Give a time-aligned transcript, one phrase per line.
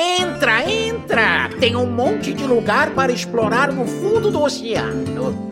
[0.00, 1.50] Entra, entra!
[1.58, 5.50] Tem um monte de lugar para explorar no fundo do oceano.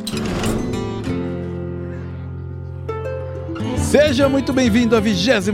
[3.87, 5.49] Seja muito bem-vindo à 22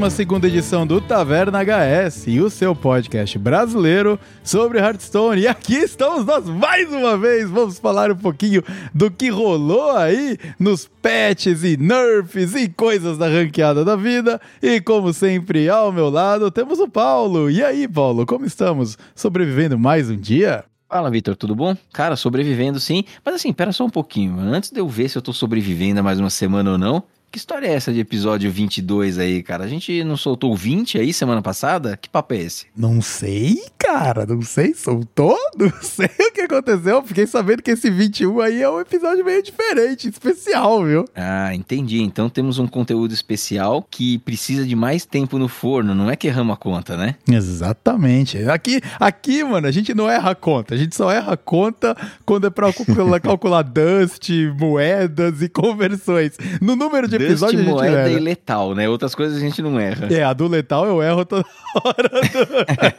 [0.45, 5.43] edição do Taverna HS, o seu podcast brasileiro sobre Hearthstone.
[5.43, 7.51] E aqui estamos nós mais uma vez.
[7.51, 8.65] Vamos falar um pouquinho
[8.95, 14.41] do que rolou aí nos patches e nerfs e coisas da ranqueada da vida.
[14.63, 17.51] E como sempre, ao meu lado temos o Paulo.
[17.51, 18.97] E aí, Paulo, como estamos?
[19.15, 20.65] Sobrevivendo mais um dia?
[20.89, 21.77] Fala, Vitor, tudo bom?
[21.93, 23.05] Cara, sobrevivendo sim.
[23.23, 24.41] Mas assim, pera só um pouquinho.
[24.41, 27.67] Antes de eu ver se eu tô sobrevivendo mais uma semana ou não, que história
[27.67, 29.65] é essa de episódio 22 aí, cara?
[29.65, 31.97] A gente não soltou 20 aí semana passada?
[31.97, 32.67] Que papo é esse?
[32.77, 34.75] Não sei, cara, não sei.
[34.75, 35.39] Soltou?
[35.57, 37.03] Não sei o que aconteceu.
[37.03, 41.05] Fiquei sabendo que esse 21 aí é um episódio meio diferente, especial, viu?
[41.15, 42.03] Ah, entendi.
[42.03, 45.95] Então temos um conteúdo especial que precisa de mais tempo no forno.
[45.95, 47.15] Não é que erramos a conta, né?
[47.31, 48.39] Exatamente.
[48.49, 50.75] Aqui, aqui, mano, a gente não erra a conta.
[50.75, 54.29] A gente só erra a conta quando é pra calcular, calcular dust,
[54.59, 56.33] moedas e conversões.
[56.61, 58.89] No número de gente moeda e letal, né?
[58.89, 60.09] Outras coisas a gente não erra.
[60.13, 61.45] É, a do letal eu erro toda
[61.85, 62.11] hora.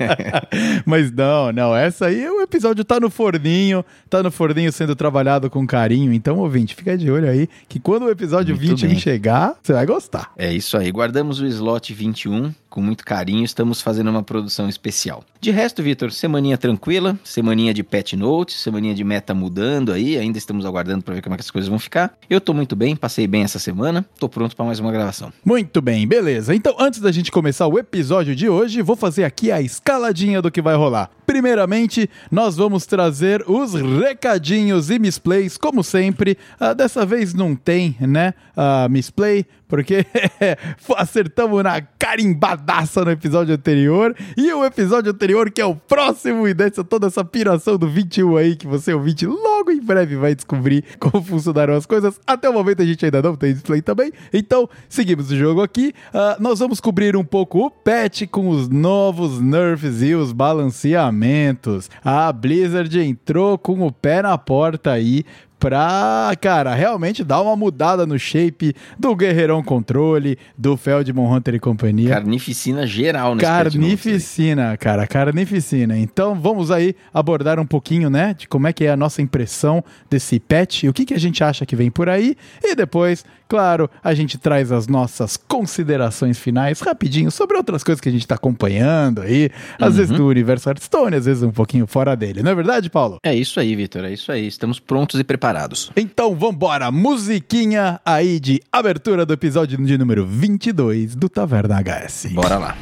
[0.85, 1.75] Mas não, não.
[1.75, 6.13] Essa aí, o episódio tá no forninho, tá no forninho sendo trabalhado com carinho.
[6.13, 8.99] Então, ouvinte, fica de olho aí que quando o episódio Muito 21 bem.
[8.99, 10.31] chegar, você vai gostar.
[10.37, 10.91] É isso aí.
[10.91, 13.45] Guardamos o slot 21 com muito carinho.
[13.45, 15.23] Estamos fazendo uma produção especial.
[15.39, 20.17] De resto, Vitor, semaninha tranquila, semaninha de patch notes, semaninha de meta mudando aí.
[20.17, 22.17] Ainda estamos aguardando para ver como é que as coisas vão ficar.
[22.27, 24.03] Eu tô muito bem, passei bem essa semana.
[24.19, 25.31] Tô pronto para mais uma gravação.
[25.45, 26.55] Muito bem, beleza.
[26.55, 30.49] Então, antes da gente começar o episódio de hoje, vou fazer aqui a escaladinha do
[30.49, 31.11] que vai rolar.
[31.25, 36.37] Primeiramente, nós vamos trazer os recadinhos e misplays, como sempre.
[36.59, 40.05] Ah, dessa vez não tem, né, ah, misplay, porque
[40.97, 44.15] acertamos na carimbadaça no episódio anterior.
[44.37, 48.37] E o episódio anterior, que é o próximo, e dessa toda essa piração do 21
[48.37, 52.19] aí, que você ouvinte logo em breve vai descobrir como funcionaram as coisas.
[52.25, 54.11] Até o momento a gente ainda não tem display também.
[54.31, 55.93] Então, seguimos o jogo aqui.
[56.13, 61.89] Ah, nós vamos cobrir um pouco o patch com os novos nerfs e os balanceamentos.
[62.03, 65.25] A Blizzard entrou com o pé na porta aí
[65.63, 71.59] pra, cara, realmente dar uma mudada no shape do Guerreirão Controle, do Feldmon Hunter e
[71.59, 72.09] companhia.
[72.09, 73.39] Carnificina geral aí.
[73.39, 75.97] Carnificina, cara, carnificina.
[75.97, 79.81] Então vamos aí abordar um pouquinho, né, de como é que é a nossa impressão
[80.09, 83.23] desse patch, o que, que a gente acha que vem por aí, e depois,
[83.53, 88.25] claro, a gente traz as nossas considerações finais rapidinho sobre outras coisas que a gente
[88.25, 92.49] tá acompanhando aí, às vezes do universo Hearthstone, às vezes um pouquinho fora dele, não
[92.49, 93.19] é verdade, Paulo?
[93.21, 94.47] É isso aí, Vitor, é isso aí.
[94.47, 95.91] Estamos prontos e preparados.
[95.95, 102.33] Então vambora, musiquinha aí de abertura do episódio de número 22 do Taverna HS.
[102.33, 102.75] Bora lá.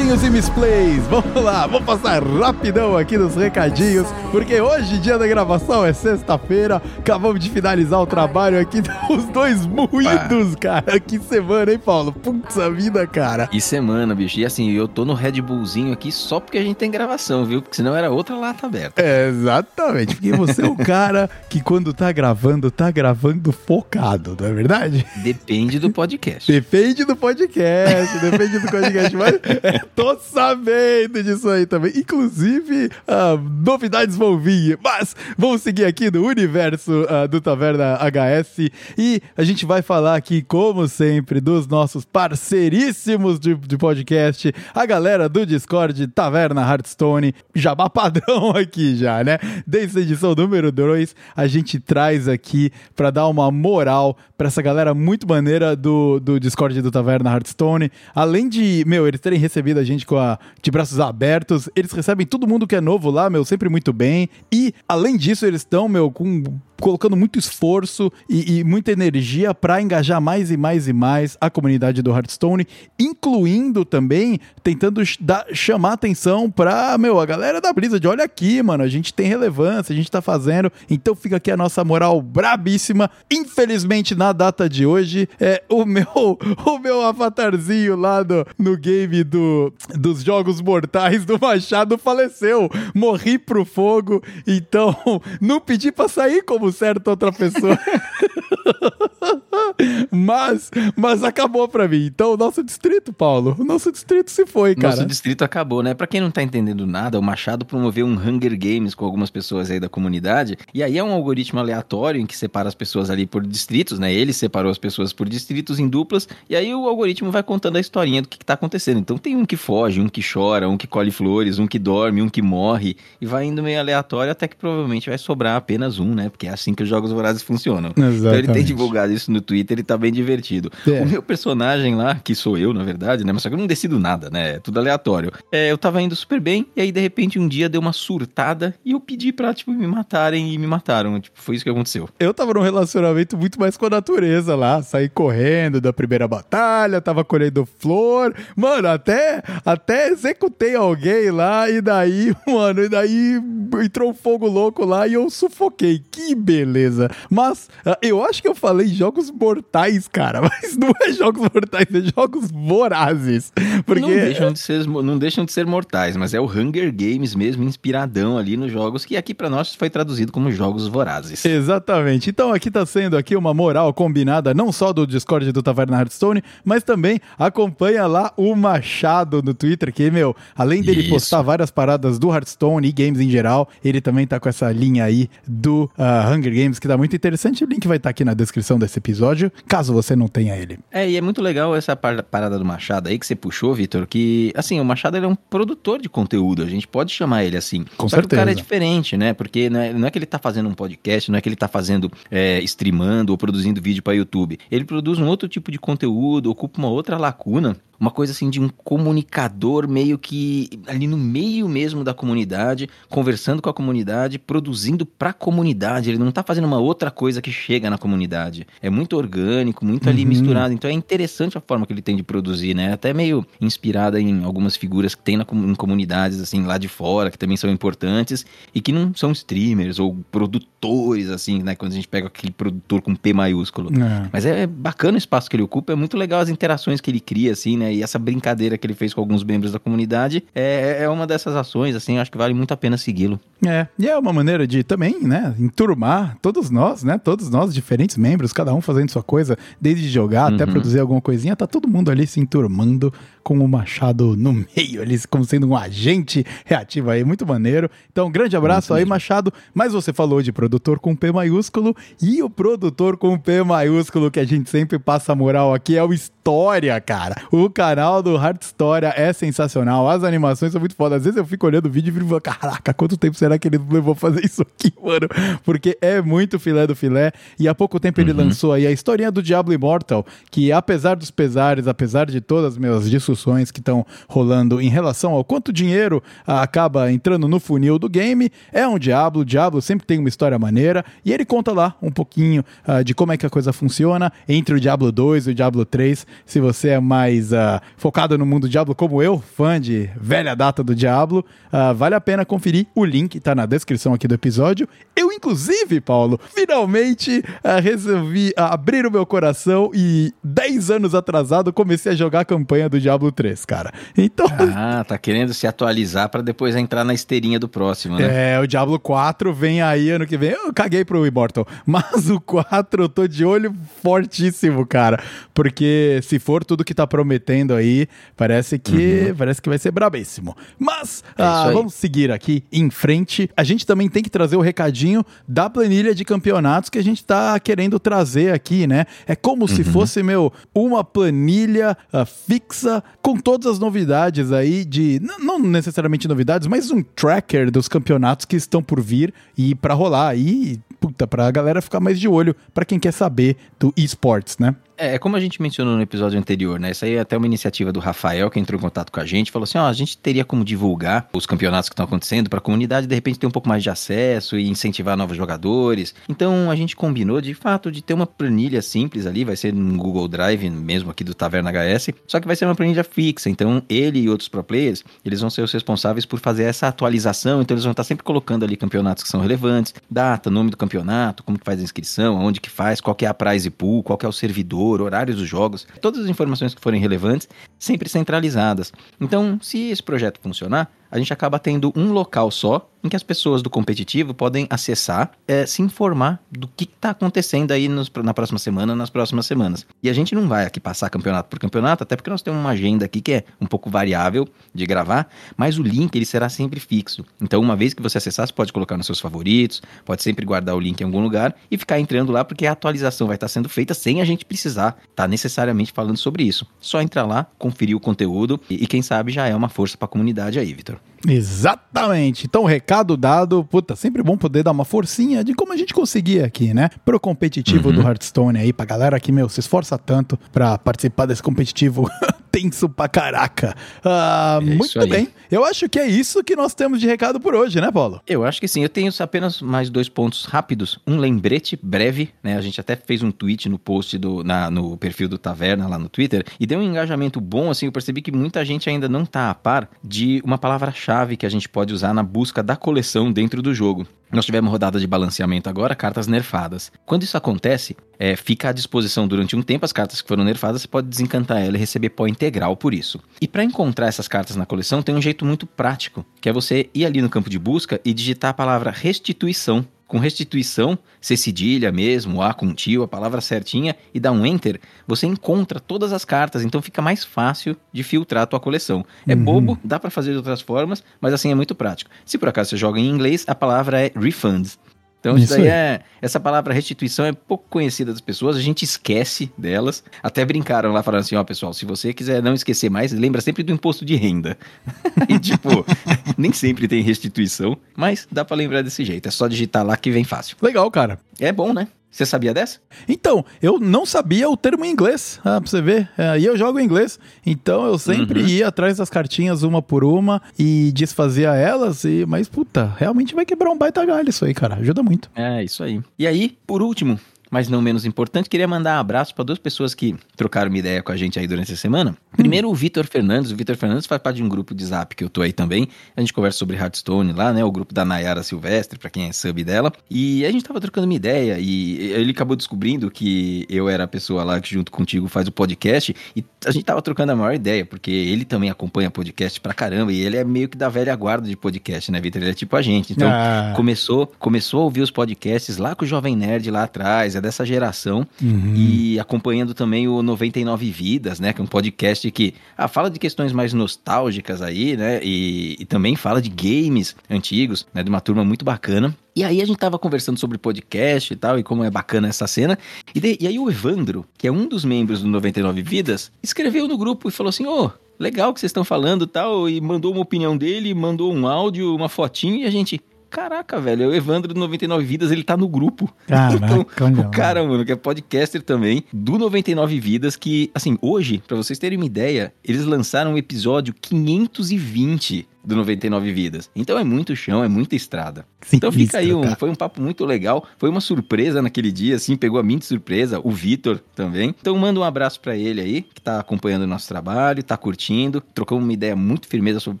[0.10, 5.24] Recadinhos e misplays, vamos lá, vou passar rapidão aqui nos recadinhos, porque hoje, dia da
[5.24, 11.70] gravação, é sexta-feira, acabamos de finalizar o trabalho aqui, os dois moídos, cara, que semana,
[11.70, 12.10] hein, Paulo?
[12.10, 13.48] Putz a vida, cara.
[13.52, 14.40] E semana, bicho.
[14.40, 17.62] E assim, eu tô no Red Bullzinho aqui só porque a gente tem gravação, viu?
[17.62, 19.00] Porque senão era outra lata aberta.
[19.00, 24.48] É, exatamente, porque você é o cara que quando tá gravando, tá gravando focado, não
[24.48, 25.06] é verdade?
[25.22, 26.50] Depende do podcast.
[26.50, 31.92] Depende do podcast, depende do podcast, mas é, tô sabendo disso aí também.
[31.94, 38.70] Inclusive, ah, novidades vão vir, mas vamos seguir aqui no universo ah, do Taverna HS
[38.96, 44.86] e a gente vai falar aqui, como sempre, dos nossos parceiríssimos de, de podcast, a
[44.86, 49.38] galera do Discord Taverna Hearthstone, jabá padrão aqui já, né?
[49.66, 54.62] Desde a edição número 2, a gente traz aqui pra dar uma moral pra essa
[54.62, 57.90] galera muito maneira do, do Discord do Taverna Hearthstone.
[58.14, 62.26] Além de, meu, eles terem recebido a gente com a, de braços abertos, eles recebem
[62.26, 64.28] todo mundo que é novo lá, meu, sempre muito bem.
[64.52, 66.44] E, além disso, eles estão, meu, com
[66.80, 71.50] colocando muito esforço e, e muita energia para engajar mais e mais e mais a
[71.50, 72.66] comunidade do Hearthstone,
[72.98, 78.82] incluindo também tentando dar, chamar atenção pra, meu, a galera da Blizzard, olha aqui, mano,
[78.82, 83.10] a gente tem relevância, a gente tá fazendo, então fica aqui a nossa moral brabíssima.
[83.30, 86.06] Infelizmente, na data de hoje, é o meu,
[86.64, 92.70] o meu avatarzinho lá do, no game do, dos Jogos Mortais do Machado faleceu.
[92.94, 94.96] Morri pro fogo, então
[95.40, 97.78] não pedi pra sair como certa outra pessoa.
[100.10, 102.06] mas, mas acabou pra mim.
[102.06, 104.94] Então, o nosso distrito, Paulo, o nosso distrito se foi, cara.
[104.94, 105.94] Nosso distrito acabou, né?
[105.94, 109.70] Pra quem não tá entendendo nada, o Machado promoveu um Hunger Games com algumas pessoas
[109.70, 110.56] aí da comunidade.
[110.72, 114.12] E aí é um algoritmo aleatório em que separa as pessoas ali por distritos, né?
[114.12, 116.28] Ele separou as pessoas por distritos em duplas.
[116.48, 118.98] E aí o algoritmo vai contando a historinha do que, que tá acontecendo.
[118.98, 122.22] Então tem um que foge, um que chora, um que colhe flores, um que dorme,
[122.22, 122.96] um que morre.
[123.20, 126.28] E vai indo meio aleatório até que provavelmente vai sobrar apenas um, né?
[126.28, 127.90] Porque é assim que os jogos vorazes funcionam.
[127.90, 128.18] Exatamente.
[128.18, 130.70] Então ele tem divulgado isso no Twitter e tá bem divertido.
[130.86, 131.02] É.
[131.02, 133.32] O meu personagem lá, que sou eu, na verdade, né?
[133.32, 134.56] Mas só que eu não decido nada, né?
[134.56, 135.32] É tudo aleatório.
[135.52, 138.74] É, eu tava indo super bem, e aí de repente um dia deu uma surtada
[138.84, 141.20] e eu pedi pra, tipo, me matarem e me mataram.
[141.20, 142.08] Tipo, foi isso que aconteceu.
[142.18, 144.82] Eu tava num relacionamento muito mais com a natureza lá.
[144.82, 148.34] Saí correndo da primeira batalha, tava colhendo flor.
[148.56, 153.40] Mano, até, até executei alguém lá e daí, mano, e daí
[153.82, 156.02] entrou um fogo louco lá e eu sufoquei.
[156.10, 157.10] Que beleza.
[157.28, 160.40] Mas ah, eu acho que eu falei jogos mortais, cara.
[160.50, 163.52] Mas não é jogos mortais, é jogos vorazes.
[163.84, 167.34] Porque Não, deixam de ser, não deixam de ser mortais, mas é o Hunger Games
[167.34, 171.44] mesmo, inspiradão ali nos jogos, que aqui pra nós foi traduzido como jogos vorazes.
[171.44, 172.30] Exatamente.
[172.30, 176.42] Então aqui tá sendo aqui uma moral combinada não só do Discord do Taverna Hearthstone,
[176.64, 181.10] mas também acompanha lá o Machado no Twitter, que, meu, além dele Isso.
[181.10, 185.04] postar várias paradas do Hearthstone e games em geral, ele também tá com essa linha
[185.04, 187.64] aí do ah, Hunger Games, que tá muito interessante.
[187.64, 189.19] O link vai estar aqui na descrição desse episódio,
[189.66, 190.78] caso você não tenha ele.
[190.90, 194.06] É, e é muito legal essa par- parada do Machado aí que você puxou, Vitor,
[194.06, 197.84] que, assim, o Machado é um produtor de conteúdo, a gente pode chamar ele assim.
[197.96, 198.62] Com Só que o cara é certeza.
[198.62, 199.32] diferente, né?
[199.32, 201.56] Porque não é, não é que ele tá fazendo um podcast, não é que ele
[201.56, 204.58] tá fazendo, é, streamando ou produzindo vídeo para YouTube.
[204.70, 207.76] Ele produz um outro tipo de conteúdo, ocupa uma outra lacuna.
[208.00, 213.60] Uma coisa assim de um comunicador meio que ali no meio mesmo da comunidade, conversando
[213.60, 216.08] com a comunidade, produzindo pra comunidade.
[216.08, 218.66] Ele não tá fazendo uma outra coisa que chega na comunidade.
[218.80, 220.28] É muito orgânico, muito ali Uhum.
[220.28, 220.72] misturado.
[220.72, 222.92] Então é interessante a forma que ele tem de produzir, né?
[222.92, 227.30] Até meio inspirada em algumas figuras que tem na, em comunidades assim lá de fora,
[227.30, 231.74] que também são importantes e que não são streamers ou produtores assim, né?
[231.74, 233.90] Quando a gente pega aquele produtor com P maiúsculo.
[233.92, 234.28] É.
[234.32, 237.20] Mas é bacana o espaço que ele ocupa, é muito legal as interações que ele
[237.20, 237.89] cria, assim, né?
[237.92, 241.54] E essa brincadeira que ele fez com alguns membros da comunidade é, é uma dessas
[241.56, 243.38] ações, assim, acho que vale muito a pena segui-lo.
[243.66, 248.16] É, e é uma maneira de também, né, enturmar todos nós, né, todos nós, diferentes
[248.16, 250.72] membros, cada um fazendo sua coisa, desde jogar até Uhum.
[250.72, 255.18] produzir alguma coisinha, tá todo mundo ali se enturmando com o Machado no meio, ali
[255.28, 257.90] como sendo um agente reativo aí, muito maneiro.
[258.12, 259.08] Então, um grande abraço Muito aí.
[259.08, 259.52] Machado.
[259.74, 264.40] Mas você falou de produtor com P maiúsculo e o produtor com P maiúsculo que
[264.40, 266.12] a gente sempre passa moral aqui é o
[266.50, 267.36] História, cara.
[267.52, 271.18] O canal do Heart História é sensacional, as animações são muito fodas.
[271.18, 273.78] Às vezes eu fico olhando o vídeo e fico caraca, quanto tempo será que ele
[273.90, 275.28] levou a fazer isso aqui, mano?
[275.64, 277.32] Porque é muito filé do filé.
[277.58, 281.30] E há pouco tempo ele lançou aí a historinha do Diablo Immortal, que apesar dos
[281.30, 286.22] pesares, apesar de todas as minhas discussões que estão rolando em relação ao quanto dinheiro
[286.46, 289.42] acaba entrando no funil do game, é um Diablo.
[289.42, 291.04] O Diablo sempre tem uma história maneira.
[291.24, 294.74] E ele conta lá um pouquinho ah, de como é que a coisa funciona entre
[294.74, 296.26] o Diablo 2 e o Diablo 3.
[296.46, 300.82] Se você é mais ah, focado no mundo Diablo como eu, fã de velha data
[300.82, 302.86] do Diablo, ah, vale a pena conferir.
[302.94, 304.88] O link tá na descrição aqui do episódio.
[305.14, 312.12] Eu, inclusive, Paulo, finalmente ah, resolvi abrir o meu coração e 10 anos atrasado comecei
[312.12, 313.92] a jogar a campanha do Diablo 3, cara.
[314.16, 318.54] Então, Ah, tá querendo se atualizar pra depois entrar na esteirinha do próximo, né?
[318.54, 320.50] É, o Diablo 4 vem aí ano que vem.
[320.50, 321.66] Eu caguei pro Immortal.
[321.86, 325.22] Mas o 4 eu tô de olho fortíssimo, cara.
[325.54, 330.56] Porque se for tudo que tá prometendo aí, parece que parece que vai ser brabíssimo.
[330.78, 331.44] Mas Uhum.
[331.44, 333.50] É ah, vamos seguir aqui em frente.
[333.56, 337.24] A gente também tem que trazer o recadinho da planilha de campeonatos que a gente
[337.24, 339.06] tá querendo trazer aqui, né?
[339.26, 339.92] É como se Uhum.
[339.92, 346.66] fosse, meu, uma planilha ah, fixa com todas as novidades aí de não necessariamente novidades,
[346.68, 351.50] mas um tracker dos campeonatos que estão por vir e pra rolar aí, puta, pra
[351.50, 354.74] galera ficar mais de olho, pra quem quer saber do esportes, né?
[355.02, 356.90] É, como a gente mencionou no episódio anterior, né?
[356.90, 359.50] Isso aí é até uma iniciativa do Rafael, que entrou em contato com a gente,
[359.50, 362.60] falou assim: ó, a gente teria como divulgar os campeonatos que estão acontecendo para a
[362.60, 366.14] comunidade, de repente ter um pouco mais de acesso e incentivar novos jogadores.
[366.28, 369.96] Então a gente combinou, de fato, de ter uma planilha simples ali, vai ser no
[369.96, 373.48] Google Drive mesmo aqui do Taverna HS, só que vai ser uma planilha fixa.
[373.48, 377.62] Então ele e outros pro players, eles vão ser os responsáveis por fazer essa atualização.
[377.62, 381.42] Então eles vão estar sempre colocando ali campeonatos que são relevantes, data, nome do campeonato,
[381.42, 384.18] como que faz a inscrição, onde que faz, qual que é a prize pool, qual
[384.18, 388.92] que é o servidor, horários dos jogos, todas as informações que forem relevantes, sempre centralizadas.
[389.20, 393.22] Então, se esse projeto funcionar, a gente acaba tendo um local só em que as
[393.22, 398.34] pessoas do competitivo podem acessar, é, se informar do que está acontecendo aí nos, na
[398.34, 399.86] próxima semana, nas próximas semanas.
[400.02, 402.70] E a gente não vai aqui passar campeonato por campeonato, até porque nós temos uma
[402.70, 406.78] agenda aqui que é um pouco variável de gravar, mas o link ele será sempre
[406.78, 407.24] fixo.
[407.40, 410.74] Então, uma vez que você acessar, você pode colocar nos seus favoritos, pode sempre guardar
[410.74, 413.68] o link em algum lugar e ficar entrando lá, porque a atualização vai estar sendo
[413.68, 416.66] feita sem a gente precisar estar tá necessariamente falando sobre isso.
[416.80, 420.06] Só entrar lá, conferir o conteúdo e, e quem sabe já é uma força para
[420.06, 420.99] a comunidade aí, Vitor.
[421.26, 422.46] Exatamente.
[422.46, 423.62] Então, recado dado.
[423.64, 426.88] Puta, sempre bom poder dar uma forcinha de como a gente conseguia aqui, né?
[427.04, 427.96] Pro competitivo uhum.
[427.96, 432.10] do Hearthstone aí, pra galera que, meu, se esforça tanto pra participar desse competitivo
[432.50, 433.76] tenso pra caraca.
[434.04, 435.28] Uh, é muito bem.
[435.50, 438.20] Eu acho que é isso que nós temos de recado por hoje, né, Paulo?
[438.26, 438.82] Eu acho que sim.
[438.82, 440.98] Eu tenho apenas mais dois pontos rápidos.
[441.06, 442.56] Um lembrete breve, né?
[442.56, 445.98] A gente até fez um tweet no post do, na, no perfil do Taverna lá
[445.98, 447.86] no Twitter e deu um engajamento bom, assim.
[447.86, 451.46] Eu percebi que muita gente ainda não tá a par de uma palavra-chave chave que
[451.46, 454.06] a gente pode usar na busca da coleção dentro do jogo.
[454.32, 456.92] Nós tivemos rodada de balanceamento agora, cartas nerfadas.
[457.04, 460.82] Quando isso acontece, é, fica à disposição durante um tempo as cartas que foram nerfadas,
[460.82, 463.20] você pode desencantar ela e receber pó integral por isso.
[463.40, 466.88] E para encontrar essas cartas na coleção, tem um jeito muito prático, que é você
[466.94, 471.92] ir ali no campo de busca e digitar a palavra restituição com restituição, C cedilha
[471.92, 476.24] mesmo, A com tio, a palavra certinha e dá um enter, você encontra todas as
[476.24, 479.06] cartas, então fica mais fácil de filtrar a tua coleção.
[479.24, 479.44] É uhum.
[479.44, 482.10] bobo, dá para fazer de outras formas, mas assim é muito prático.
[482.26, 484.80] Se por acaso você joga em inglês, a palavra é refunds.
[485.20, 486.00] Então isso, isso daí é.
[486.20, 490.02] Essa palavra restituição é pouco conhecida das pessoas, a gente esquece delas.
[490.22, 493.62] Até brincaram lá falando assim, ó, pessoal, se você quiser não esquecer mais, lembra sempre
[493.62, 494.56] do imposto de renda.
[495.28, 495.84] e tipo,
[496.36, 499.28] nem sempre tem restituição, mas dá para lembrar desse jeito.
[499.28, 500.56] É só digitar lá que vem fácil.
[500.60, 501.18] Legal, cara.
[501.38, 501.86] É bom, né?
[502.10, 502.78] Você sabia dessa?
[503.08, 506.08] Então, eu não sabia o termo em inglês, ah, pra você ver.
[506.18, 508.48] É, e eu jogo em inglês, então eu sempre uhum.
[508.48, 512.04] ia atrás das cartinhas uma por uma e desfazia elas.
[512.04, 514.76] E, mas, puta, realmente vai quebrar um baita galho isso aí, cara.
[514.76, 515.30] Ajuda muito.
[515.34, 516.00] É, isso aí.
[516.18, 517.18] E aí, por último,
[517.50, 521.02] mas não menos importante, queria mandar um abraço para duas pessoas que trocaram uma ideia
[521.02, 522.16] com a gente aí durante a semana.
[522.36, 522.70] Primeiro, hum.
[522.70, 523.50] o Vitor Fernandes.
[523.50, 525.88] O Vitor Fernandes faz parte de um grupo de zap que eu tô aí também.
[526.16, 527.64] A gente conversa sobre Hearthstone lá, né?
[527.64, 529.92] O grupo da Nayara Silvestre, para quem é sub dela.
[530.08, 534.08] E a gente tava trocando uma ideia e ele acabou descobrindo que eu era a
[534.08, 537.54] pessoa lá que junto contigo faz o podcast e a gente tava trocando a maior
[537.54, 541.14] ideia, porque ele também acompanha podcast pra caramba e ele é meio que da velha
[541.16, 542.42] guarda de podcast, né, Vitor?
[542.42, 543.12] Ele é tipo a gente.
[543.12, 543.72] Então, ah.
[543.74, 547.66] começou, começou a ouvir os podcasts lá com o Jovem Nerd lá atrás, é dessa
[547.66, 548.74] geração uhum.
[548.76, 553.18] e acompanhando também o 99 Vidas, né, que é um podcast que ah, fala de
[553.18, 558.20] questões mais nostálgicas aí, né, e, e também fala de games antigos, né, de uma
[558.20, 559.14] turma muito bacana.
[559.34, 562.46] E aí a gente tava conversando sobre podcast e tal, e como é bacana essa
[562.46, 562.78] cena.
[563.14, 566.88] E, de, e aí o Evandro, que é um dos membros do 99 Vidas, escreveu
[566.88, 569.80] no grupo e falou assim: Ô, oh, legal que vocês estão falando e tal, e
[569.80, 573.00] mandou uma opinião dele, mandou um áudio, uma fotinho, e a gente,
[573.30, 576.12] caraca, velho, o Evandro do 99 Vidas, ele tá no grupo.
[576.26, 576.86] Caraca, então,
[577.24, 581.78] o cara, mano, que é podcaster também, do 99 Vidas, que, assim, hoje, para vocês
[581.78, 586.70] terem uma ideia, eles lançaram o episódio 520 do 99 Vidas.
[586.74, 588.44] Então é muito chão, é muita estrada.
[588.62, 590.66] Sim, então fica aí, um, foi um papo muito legal.
[590.78, 594.54] Foi uma surpresa naquele dia, assim, pegou a mim de surpresa, o Vitor também.
[594.60, 598.42] Então manda um abraço para ele aí, que tá acompanhando o nosso trabalho, tá curtindo,
[598.54, 600.00] trocamos uma ideia muito firmeza sobre o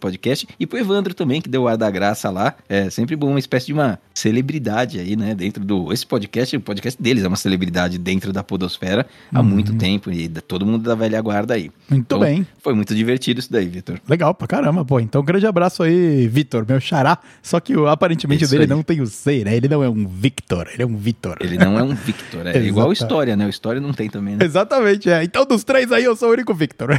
[0.00, 0.46] podcast.
[0.58, 2.54] E pro Evandro também, que deu o ar da graça lá.
[2.68, 5.92] É sempre bom, uma espécie de uma celebridade aí, né, dentro do...
[5.92, 9.46] Esse podcast, o podcast deles é uma celebridade dentro da podosfera há uhum.
[9.46, 11.70] muito tempo e todo mundo da velha guarda aí.
[11.88, 12.46] Muito então, bem.
[12.62, 14.00] Foi muito divertido isso daí, Vitor.
[14.08, 15.00] Legal pra caramba, pô.
[15.00, 17.18] Então grande abraço aí, Vitor, meu xará.
[17.42, 18.68] Só que aparentemente Isso dele aí.
[18.68, 19.56] não tem o C, né?
[19.56, 21.36] Ele não é um Victor, ele é um Vitor.
[21.40, 23.46] Ele não é um Victor, é igual a história, né?
[23.46, 24.44] O história não tem também, né?
[24.44, 25.22] Exatamente, é.
[25.22, 26.98] Então dos três aí eu sou o único Victor.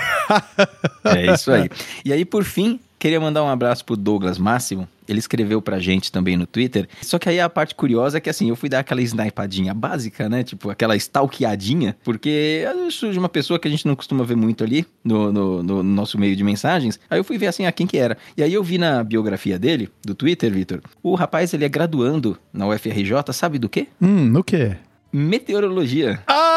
[1.03, 1.69] é isso aí.
[2.03, 4.87] E aí, por fim, Queria mandar um abraço pro Douglas Máximo.
[5.07, 6.87] Ele escreveu pra gente também no Twitter.
[7.01, 10.29] Só que aí a parte curiosa é que assim, eu fui dar aquela snipadinha básica,
[10.29, 10.43] né?
[10.43, 14.35] Tipo, aquela stalkeadinha, porque eu sou de uma pessoa que a gente não costuma ver
[14.35, 16.99] muito ali no, no, no, nosso meio de mensagens.
[17.09, 18.15] Aí eu fui ver assim, a quem que era.
[18.37, 22.37] E aí eu vi na biografia dele, do Twitter, Vitor, o rapaz ele é graduando
[22.53, 23.87] na UFRJ, sabe do quê?
[23.99, 24.77] Hum, no quê?
[25.11, 26.21] Meteorologia.
[26.27, 26.50] Ah,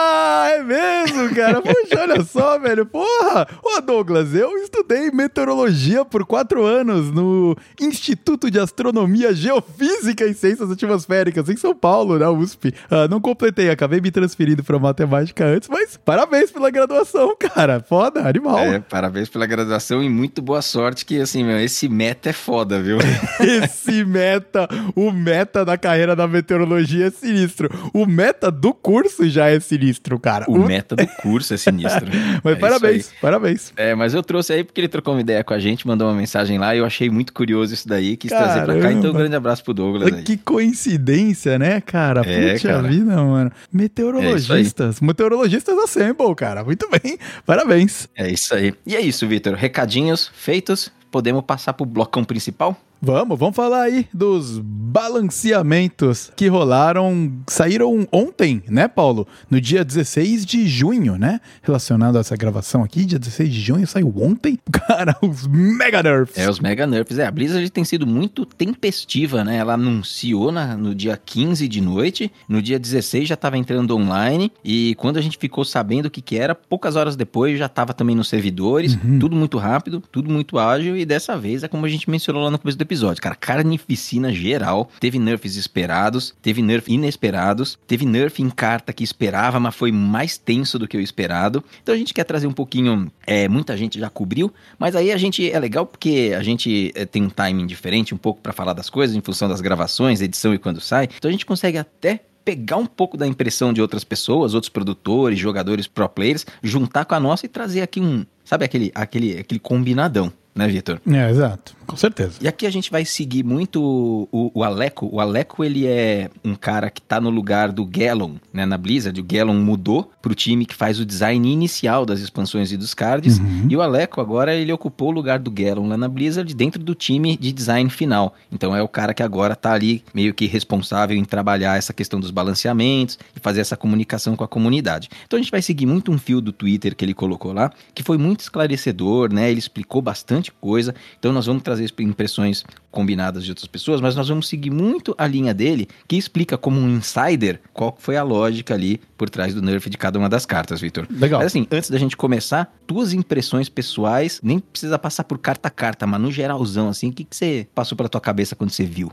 [0.50, 1.60] É mesmo, cara?
[1.60, 2.86] Poxa, olha só, velho.
[2.86, 3.46] Porra!
[3.62, 10.70] Ô, Douglas, eu estudei meteorologia por quatro anos no Instituto de Astronomia, Geofísica e Ciências
[10.70, 12.74] Atmosféricas em São Paulo, na USP.
[12.90, 17.80] Ah, não completei, acabei me transferindo pra matemática antes, mas parabéns pela graduação, cara.
[17.80, 18.58] Foda, animal.
[18.58, 22.80] É, parabéns pela graduação e muito boa sorte que, assim, meu, esse meta é foda,
[22.80, 22.98] viu?
[23.40, 27.68] Esse meta, o meta da carreira da meteorologia é sinistro.
[27.92, 30.44] O meta do curso já é sinistro, cara.
[30.48, 32.06] O meta do curso é sinistro.
[32.42, 33.72] Mas É parabéns, parabéns.
[33.76, 36.14] É, mas eu trouxe aí porque ele trocou uma ideia com a gente, mandou uma
[36.14, 38.80] mensagem lá e eu achei muito curioso isso daí, quis trazer pra cá.
[38.80, 38.98] Caramba.
[38.98, 40.22] Então, um grande abraço pro Douglas aí.
[40.22, 42.22] Que coincidência, né, cara?
[42.24, 42.88] É, Puxa cara.
[42.88, 43.50] vida, mano.
[43.72, 45.00] Meteorologistas.
[45.00, 46.64] Meteorologistas assemble, cara.
[46.64, 47.18] Muito bem.
[47.46, 48.08] Parabéns.
[48.16, 48.74] É isso aí.
[48.86, 49.54] E é isso, Vitor.
[49.54, 50.90] Recadinhos feitos.
[51.10, 52.76] Podemos passar pro blocão principal?
[53.04, 59.26] Vamos, vamos falar aí dos balanceamentos que rolaram, saíram ontem, né, Paulo?
[59.50, 61.40] No dia 16 de junho, né?
[61.62, 64.58] Relacionado a essa gravação aqui, dia 16 de junho, saiu ontem.
[64.72, 66.38] Cara, os Mega Nerfs.
[66.38, 67.18] É, os Mega Nerfs.
[67.18, 69.56] É, a Blizzard tem sido muito tempestiva, né?
[69.56, 74.50] Ela anunciou na- no dia 15 de noite, no dia 16 já estava entrando online,
[74.64, 77.92] e quando a gente ficou sabendo o que, que era, poucas horas depois já estava
[77.92, 81.88] também nos servidores, tudo muito rápido, tudo muito ágil, e dessa vez é como a
[81.88, 86.92] gente mencionou lá no começo do episódio, cara, carnificina geral, teve nerfs esperados, teve nerf
[86.92, 91.64] inesperados, teve nerf em carta que esperava, mas foi mais tenso do que o esperado.
[91.82, 95.16] Então a gente quer trazer um pouquinho, é, muita gente já cobriu, mas aí a
[95.16, 98.72] gente é legal porque a gente é, tem um timing diferente um pouco pra falar
[98.72, 101.08] das coisas em função das gravações, edição e quando sai.
[101.16, 105.38] Então a gente consegue até pegar um pouco da impressão de outras pessoas, outros produtores,
[105.38, 109.60] jogadores, pro players, juntar com a nossa e trazer aqui um, sabe aquele aquele aquele
[109.60, 111.00] combinadão, né, Vitor?
[111.06, 111.74] É, exato.
[111.86, 112.38] Com certeza.
[112.40, 115.08] E aqui a gente vai seguir muito o, o Aleco.
[115.12, 119.20] O Aleco, ele é um cara que tá no lugar do Gallon, né, na Blizzard.
[119.20, 123.38] O Gallon mudou pro time que faz o design inicial das expansões e dos cards.
[123.68, 126.94] E o Aleco agora, ele ocupou o lugar do Gallon lá na Blizzard, dentro do
[126.94, 128.34] time de design final.
[128.50, 132.18] Então é o cara que agora tá ali meio que responsável em trabalhar essa questão
[132.18, 135.10] dos balanceamentos e fazer essa comunicação com a comunidade.
[135.26, 138.02] Então a gente vai seguir muito um fio do Twitter que ele colocou lá, que
[138.02, 139.50] foi muito esclarecedor, né?
[139.50, 140.94] Ele explicou bastante coisa.
[141.18, 145.26] Então nós vamos trazer impressões combinadas de outras pessoas, mas nós vamos seguir muito a
[145.26, 149.60] linha dele, que explica como um insider qual foi a lógica ali por trás do
[149.60, 151.06] nerf de cada uma das cartas, Victor.
[151.10, 151.40] Legal.
[151.40, 155.70] Mas assim, antes da gente começar, tuas impressões pessoais, nem precisa passar por carta a
[155.70, 158.84] carta, mas no geralzão, assim, o que, que você passou pela tua cabeça quando você
[158.84, 159.10] viu?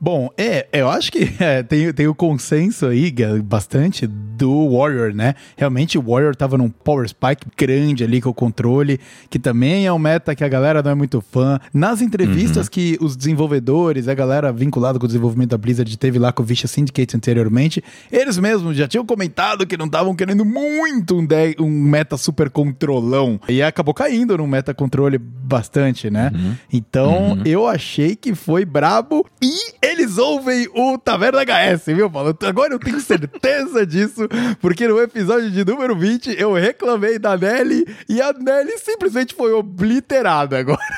[0.00, 3.12] Bom, é, eu acho que é, tem, tem o consenso aí,
[3.44, 5.34] bastante, do Warrior, né?
[5.56, 8.98] Realmente o Warrior tava num power spike grande ali com o controle,
[9.30, 11.60] que também é um meta que a galera não é muito fã.
[11.72, 16.32] Nas entrevistas que os desenvolvedores, a galera vinculada com o desenvolvimento da Blizzard teve lá
[16.32, 21.18] com o Vicious Syndicate anteriormente, eles mesmos já tinham comentado que não estavam querendo muito
[21.18, 23.40] um, de- um meta super controlão.
[23.48, 26.30] E acabou caindo num meta controle bastante, né?
[26.72, 32.36] Então, eu achei que foi brabo e eles ouvem o Taverna HS, viu, Paulo?
[32.44, 34.28] Agora eu tenho certeza disso,
[34.60, 39.52] porque no episódio de número 20 eu reclamei da Nelly e a Nelly simplesmente foi
[39.52, 40.78] obliterada agora.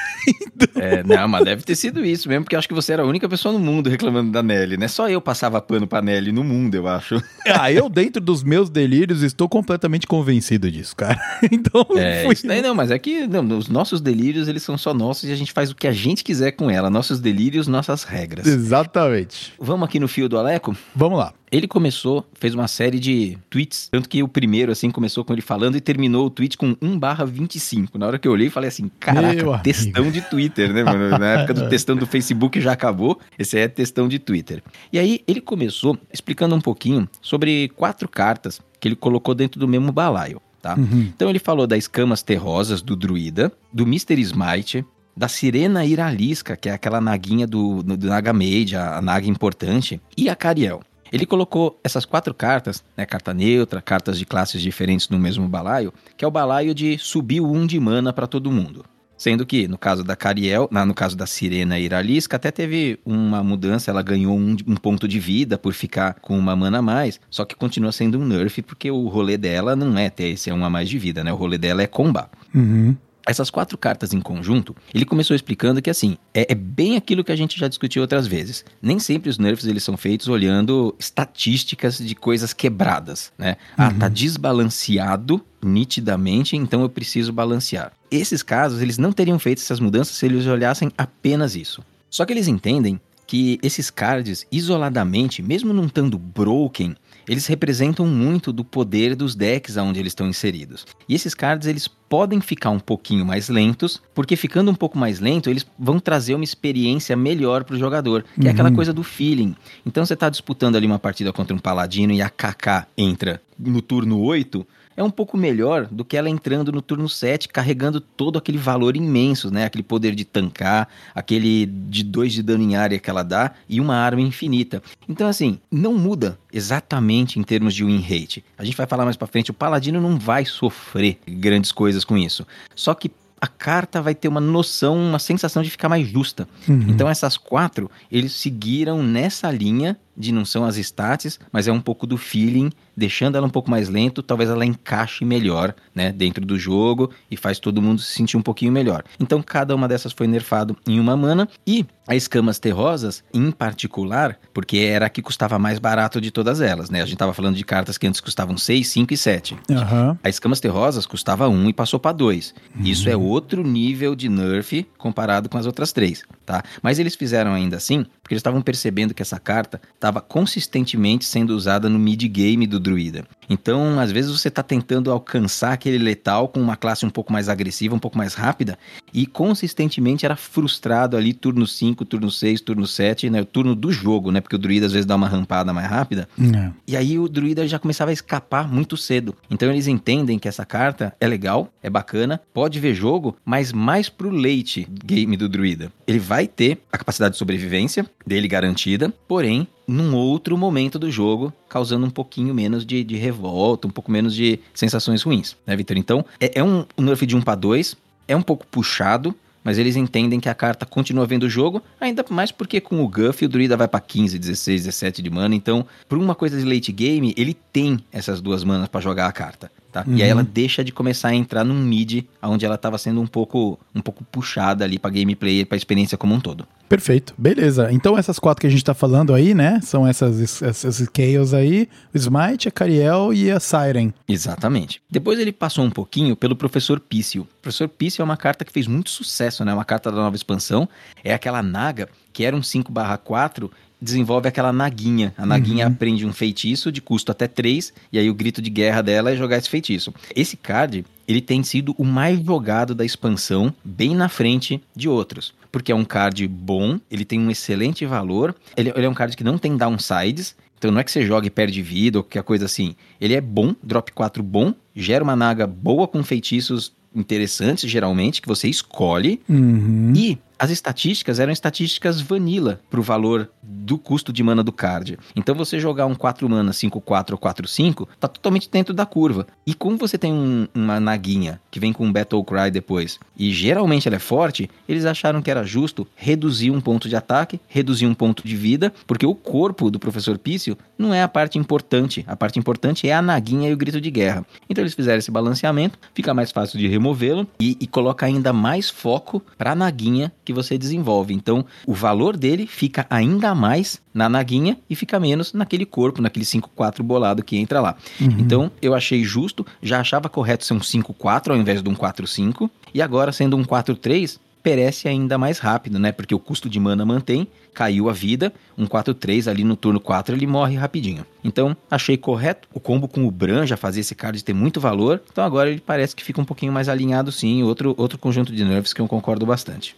[0.56, 3.02] Então, É, não, mas deve ter sido isso mesmo, porque eu acho que você era
[3.02, 4.86] a única pessoa no mundo reclamando da Nelly, né?
[4.88, 7.20] Só eu passava pano pra Nelly no mundo, eu acho.
[7.58, 11.20] ah, eu dentro dos meus delírios estou completamente convencido disso, cara.
[11.50, 14.94] Então, É, fui- daí não, mas é que não, os nossos delírios, eles são só
[14.94, 16.88] nossos e a gente faz o que a gente quiser com ela.
[16.88, 18.46] Nossos delírios, nossas regras.
[18.64, 19.52] Exatamente.
[19.58, 20.76] Vamos aqui no fio do Aleco?
[20.94, 21.32] Vamos lá.
[21.52, 25.42] Ele começou, fez uma série de tweets, tanto que o primeiro, assim, começou com ele
[25.42, 27.96] falando e terminou o tweet com 1 barra 25.
[27.96, 29.58] Na hora que eu olhei, falei assim, Meu caraca, amigo.
[29.62, 31.16] textão de Twitter, né, mano?
[31.16, 34.62] Na época do textão do Facebook já acabou, esse aí é textão de Twitter.
[34.92, 39.68] E aí, ele começou explicando um pouquinho sobre quatro cartas que ele colocou dentro do
[39.68, 40.76] mesmo balaio, tá?
[41.14, 44.20] Então ele falou das escamas terrosas do druida, do Mr.
[44.20, 44.84] Smite,
[45.16, 50.00] da Sirena Iralisca, que é aquela naguinha do, do, Naga Mage, a, a naga importante,
[50.16, 50.82] e a Cariel.
[51.12, 55.92] Ele colocou essas quatro cartas, né, carta neutra, cartas de classes diferentes no mesmo balaio,
[56.16, 58.84] que é o balaio de subir 1 de mana para todo mundo.
[59.16, 63.90] Sendo que, no caso da Cariel, no caso da Sirena Iralisca, até teve uma mudança,
[63.90, 67.44] ela ganhou um, um ponto de vida por ficar com uma mana a mais, só
[67.44, 70.68] que continua sendo um nerf, porque o rolê dela não é ter esse um a
[70.68, 71.32] mais de vida, né?
[71.32, 72.28] O rolê dela é combar.
[72.52, 72.96] Uhum.
[73.26, 77.32] Essas quatro cartas em conjunto, ele começou explicando que assim, é, é bem aquilo que
[77.32, 78.64] a gente já discutiu outras vezes.
[78.82, 83.56] Nem sempre os nerfs eles são feitos olhando estatísticas de coisas quebradas, né?
[83.76, 87.92] Ah, tá desbalanceado nitidamente, então eu preciso balancear.
[88.10, 91.82] Esses casos, eles não teriam feito essas mudanças se eles olhassem apenas isso.
[92.10, 96.94] Só que eles entendem que esses cards, isoladamente, mesmo não estando broken,
[97.28, 100.86] eles representam muito do poder dos decks aonde eles estão inseridos.
[101.08, 105.20] E esses cards, eles podem ficar um pouquinho mais lentos, porque ficando um pouco mais
[105.20, 108.46] lento, eles vão trazer uma experiência melhor para o jogador, que uhum.
[108.46, 109.54] é aquela coisa do feeling.
[109.84, 113.80] Então você está disputando ali uma partida contra um paladino e a KK entra no
[113.80, 118.38] turno 8, é um pouco melhor do que ela entrando no turno 7, carregando todo
[118.38, 119.64] aquele valor imenso, né?
[119.64, 123.80] Aquele poder de tancar, aquele de 2 de dano em área que ela dá e
[123.80, 124.82] uma arma infinita.
[125.08, 128.44] Então, assim, não muda exatamente em termos de win rate.
[128.56, 132.16] A gente vai falar mais pra frente, o Paladino não vai sofrer grandes coisas com
[132.16, 132.46] isso.
[132.74, 133.10] Só que
[133.44, 136.48] a carta vai ter uma noção, uma sensação de ficar mais justa.
[136.66, 136.86] Uhum.
[136.88, 141.80] Então essas quatro, eles seguiram nessa linha de não são as stats, mas é um
[141.80, 146.44] pouco do feeling, deixando ela um pouco mais lento, talvez ela encaixe melhor, né, dentro
[146.44, 149.04] do jogo e faz todo mundo se sentir um pouquinho melhor.
[149.18, 154.38] Então cada uma dessas foi nerfado em uma mana e a escamas terrosas, em particular,
[154.52, 157.00] porque era a que custava mais barato de todas elas, né?
[157.02, 159.56] A gente tava falando de cartas que antes custavam 6, 5 e 7.
[159.70, 160.16] Uhum.
[160.22, 162.54] A escamas terrosas custava 1 e passou para 2.
[162.76, 162.84] Uhum.
[162.84, 166.62] Isso é outro nível de nerf comparado com as outras três, tá?
[166.82, 171.56] Mas eles fizeram ainda assim, porque eles estavam percebendo que essa carta estava consistentemente sendo
[171.56, 173.24] usada no mid-game do druida.
[173.48, 177.48] Então, às vezes você está tentando alcançar aquele letal com uma classe um pouco mais
[177.48, 178.78] agressiva, um pouco mais rápida,
[179.12, 183.40] e consistentemente era frustrado ali turno 5, turno 6, turno 7, né?
[183.40, 184.40] O turno do jogo, né?
[184.40, 186.28] Porque o druida às vezes dá uma rampada mais rápida.
[186.38, 186.70] É.
[186.86, 189.34] E aí o druida já começava a escapar muito cedo.
[189.50, 194.08] Então eles entendem que essa carta é legal, é bacana, pode ver jogo, mas mais
[194.10, 195.90] pro late game do druida.
[196.06, 201.52] Ele vai ter a capacidade de sobrevivência dele garantida, porém num outro momento do jogo,
[201.68, 205.96] causando um pouquinho menos de, de revolta, um pouco menos de sensações ruins, né, Vitor?
[205.96, 209.96] Então, é, é um, nerf de 1 para 2, é um pouco puxado, mas eles
[209.96, 213.48] entendem que a carta continua vendo o jogo, ainda mais porque com o Guff o
[213.48, 217.34] druida vai para 15, 16, 17 de mana, então, por uma coisa de late game,
[217.36, 219.70] ele tem essas duas manas para jogar a carta.
[219.94, 220.02] Tá?
[220.04, 220.16] Uhum.
[220.16, 223.28] E aí ela deixa de começar a entrar num mid, onde ela estava sendo um
[223.28, 226.66] pouco, um pouco puxada ali para gameplay para experiência como um todo.
[226.88, 227.92] Perfeito, beleza.
[227.92, 229.78] Então essas quatro que a gente está falando aí, né?
[229.84, 234.12] São essas, essas scales aí: o Smite, a Cariel e a Siren.
[234.28, 235.00] Exatamente.
[235.08, 237.42] Depois ele passou um pouquinho pelo Professor Pício.
[237.42, 239.72] O Professor Pício é uma carta que fez muito sucesso, né?
[239.72, 240.88] Uma carta da nova expansão.
[241.22, 243.70] É aquela naga que era um 5/4
[244.04, 245.34] desenvolve aquela naguinha.
[245.36, 245.92] A naguinha uhum.
[245.92, 249.36] aprende um feitiço de custo até 3, e aí o grito de guerra dela é
[249.36, 250.12] jogar esse feitiço.
[250.36, 255.54] Esse card, ele tem sido o mais jogado da expansão, bem na frente de outros.
[255.72, 259.36] Porque é um card bom, ele tem um excelente valor, ele, ele é um card
[259.36, 262.42] que não tem downsides, então não é que você joga e perde vida ou qualquer
[262.42, 262.94] coisa assim.
[263.20, 268.48] Ele é bom, drop 4 bom, gera uma naga boa com feitiços interessantes, geralmente, que
[268.48, 269.40] você escolhe.
[269.48, 270.12] Uhum.
[270.14, 275.18] E as estatísticas eram estatísticas vanilla para o valor do custo de mana do card.
[275.36, 279.46] Então você jogar um 4 mana 5-4 ou 4-5 tá totalmente dentro da curva.
[279.66, 283.52] E como você tem um, uma naguinha que vem com um Battle Cry depois, e
[283.52, 288.06] geralmente ela é forte, eles acharam que era justo reduzir um ponto de ataque, reduzir
[288.06, 292.24] um ponto de vida, porque o corpo do professor Pício não é a parte importante.
[292.26, 294.46] A parte importante é a naguinha e o grito de guerra.
[294.70, 298.88] Então eles fizeram esse balanceamento, fica mais fácil de removê-lo e, e coloca ainda mais
[298.88, 301.34] foco para a naguinha que você desenvolve.
[301.34, 306.44] Então, o valor dele fica ainda mais na naguinha e fica menos naquele corpo, naquele
[306.44, 307.96] 5-4 bolado que entra lá.
[308.20, 308.36] Uhum.
[308.38, 312.70] Então, eu achei justo, já achava correto ser um 5-4 ao invés de um 4-5,
[312.92, 316.10] e agora sendo um 4-3, perece ainda mais rápido, né?
[316.10, 320.34] Porque o custo de mana mantém, caiu a vida, um 4-3 ali no turno 4
[320.34, 321.26] ele morre rapidinho.
[321.44, 322.66] Então, achei correto.
[322.72, 325.82] O combo com o Bran já fazia esse card ter muito valor, então agora ele
[325.84, 329.06] parece que fica um pouquinho mais alinhado sim, outro, outro conjunto de nerfs que eu
[329.06, 329.94] concordo bastante.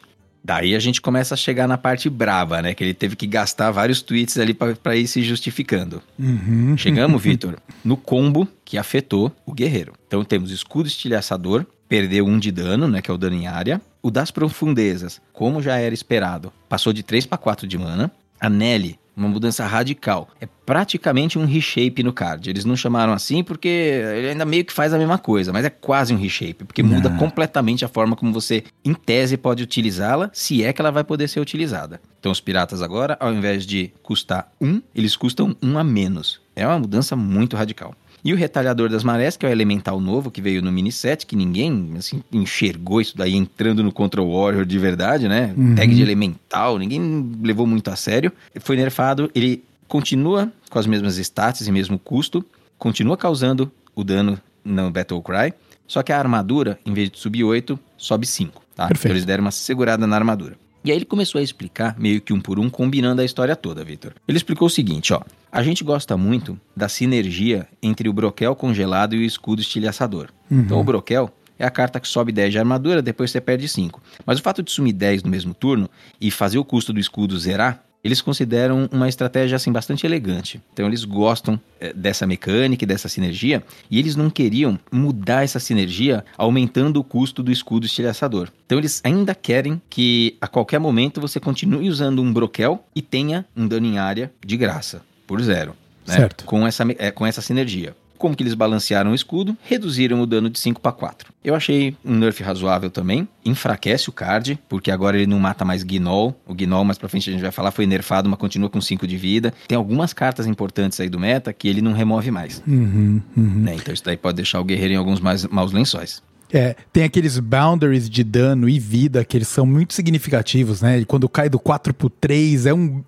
[0.46, 2.72] Daí a gente começa a chegar na parte braba, né?
[2.72, 6.00] Que ele teve que gastar vários tweets ali para ir se justificando.
[6.16, 6.76] Uhum.
[6.78, 9.94] Chegamos, Vitor, no combo que afetou o guerreiro.
[10.06, 13.02] Então temos escudo estilhaçador, perdeu um de dano, né?
[13.02, 13.82] Que é o dano em área.
[14.00, 18.08] O das profundezas, como já era esperado, passou de 3 para 4 de mana.
[18.38, 20.28] A Nelly uma mudança radical.
[20.40, 22.50] É praticamente um reshape no card.
[22.50, 25.70] Eles não chamaram assim porque ele ainda meio que faz a mesma coisa, mas é
[25.70, 26.90] quase um reshape, porque não.
[26.90, 31.02] muda completamente a forma como você, em tese, pode utilizá-la, se é que ela vai
[31.02, 32.00] poder ser utilizada.
[32.20, 36.40] Então, os piratas agora, ao invés de custar um, eles custam um a menos.
[36.54, 37.94] É uma mudança muito radical.
[38.26, 41.24] E o Retalhador das Marés, que é o elemental novo que veio no mini set,
[41.24, 45.54] que ninguém assim, enxergou isso daí entrando no Control Warrior de verdade, né?
[45.56, 45.76] Uhum.
[45.76, 48.32] Tag de elemental, ninguém levou muito a sério.
[48.58, 52.44] Foi nerfado, ele continua com as mesmas stats e mesmo custo,
[52.76, 55.54] continua causando o dano no Battle Cry,
[55.86, 58.88] só que a armadura, em vez de subir 8, sobe 5, tá?
[58.90, 60.58] Então eles deram uma segurada na armadura.
[60.86, 63.84] E aí ele começou a explicar, meio que um por um, combinando a história toda,
[63.84, 64.14] Victor.
[64.28, 65.20] Ele explicou o seguinte, ó.
[65.56, 70.28] A gente gosta muito da sinergia entre o broquel congelado e o escudo estilhaçador.
[70.50, 70.60] Uhum.
[70.60, 74.02] Então o broquel é a carta que sobe 10 de armadura, depois você perde 5.
[74.26, 75.88] Mas o fato de sumir 10 no mesmo turno
[76.20, 80.60] e fazer o custo do escudo zerar, eles consideram uma estratégia assim bastante elegante.
[80.74, 85.58] Então eles gostam é, dessa mecânica e dessa sinergia e eles não queriam mudar essa
[85.58, 88.50] sinergia aumentando o custo do escudo estilhaçador.
[88.66, 93.46] Então eles ainda querem que a qualquer momento você continue usando um broquel e tenha
[93.56, 95.74] um dano em área de graça, por zero.
[96.06, 96.14] Né?
[96.14, 96.44] Certo.
[96.44, 97.94] Com essa, é, com essa sinergia.
[98.16, 99.56] Como que eles balancearam o escudo?
[99.62, 101.32] Reduziram o dano de 5 para 4.
[101.44, 103.28] Eu achei um nerf razoável também.
[103.44, 106.34] Enfraquece o card, porque agora ele não mata mais Gnoll.
[106.46, 109.06] O Gnoll, mais pra frente a gente vai falar, foi nerfado, mas continua com 5
[109.06, 109.52] de vida.
[109.68, 112.62] Tem algumas cartas importantes aí do meta que ele não remove mais.
[112.66, 113.62] Uhum, uhum.
[113.62, 113.74] Né?
[113.74, 116.22] Então isso daí pode deixar o guerreiro em alguns mais, maus lençóis.
[116.52, 121.04] É, tem aqueles boundaries de dano e vida que eles são muito significativos, né?
[121.04, 123.02] Quando cai do 4 pro 3, é um.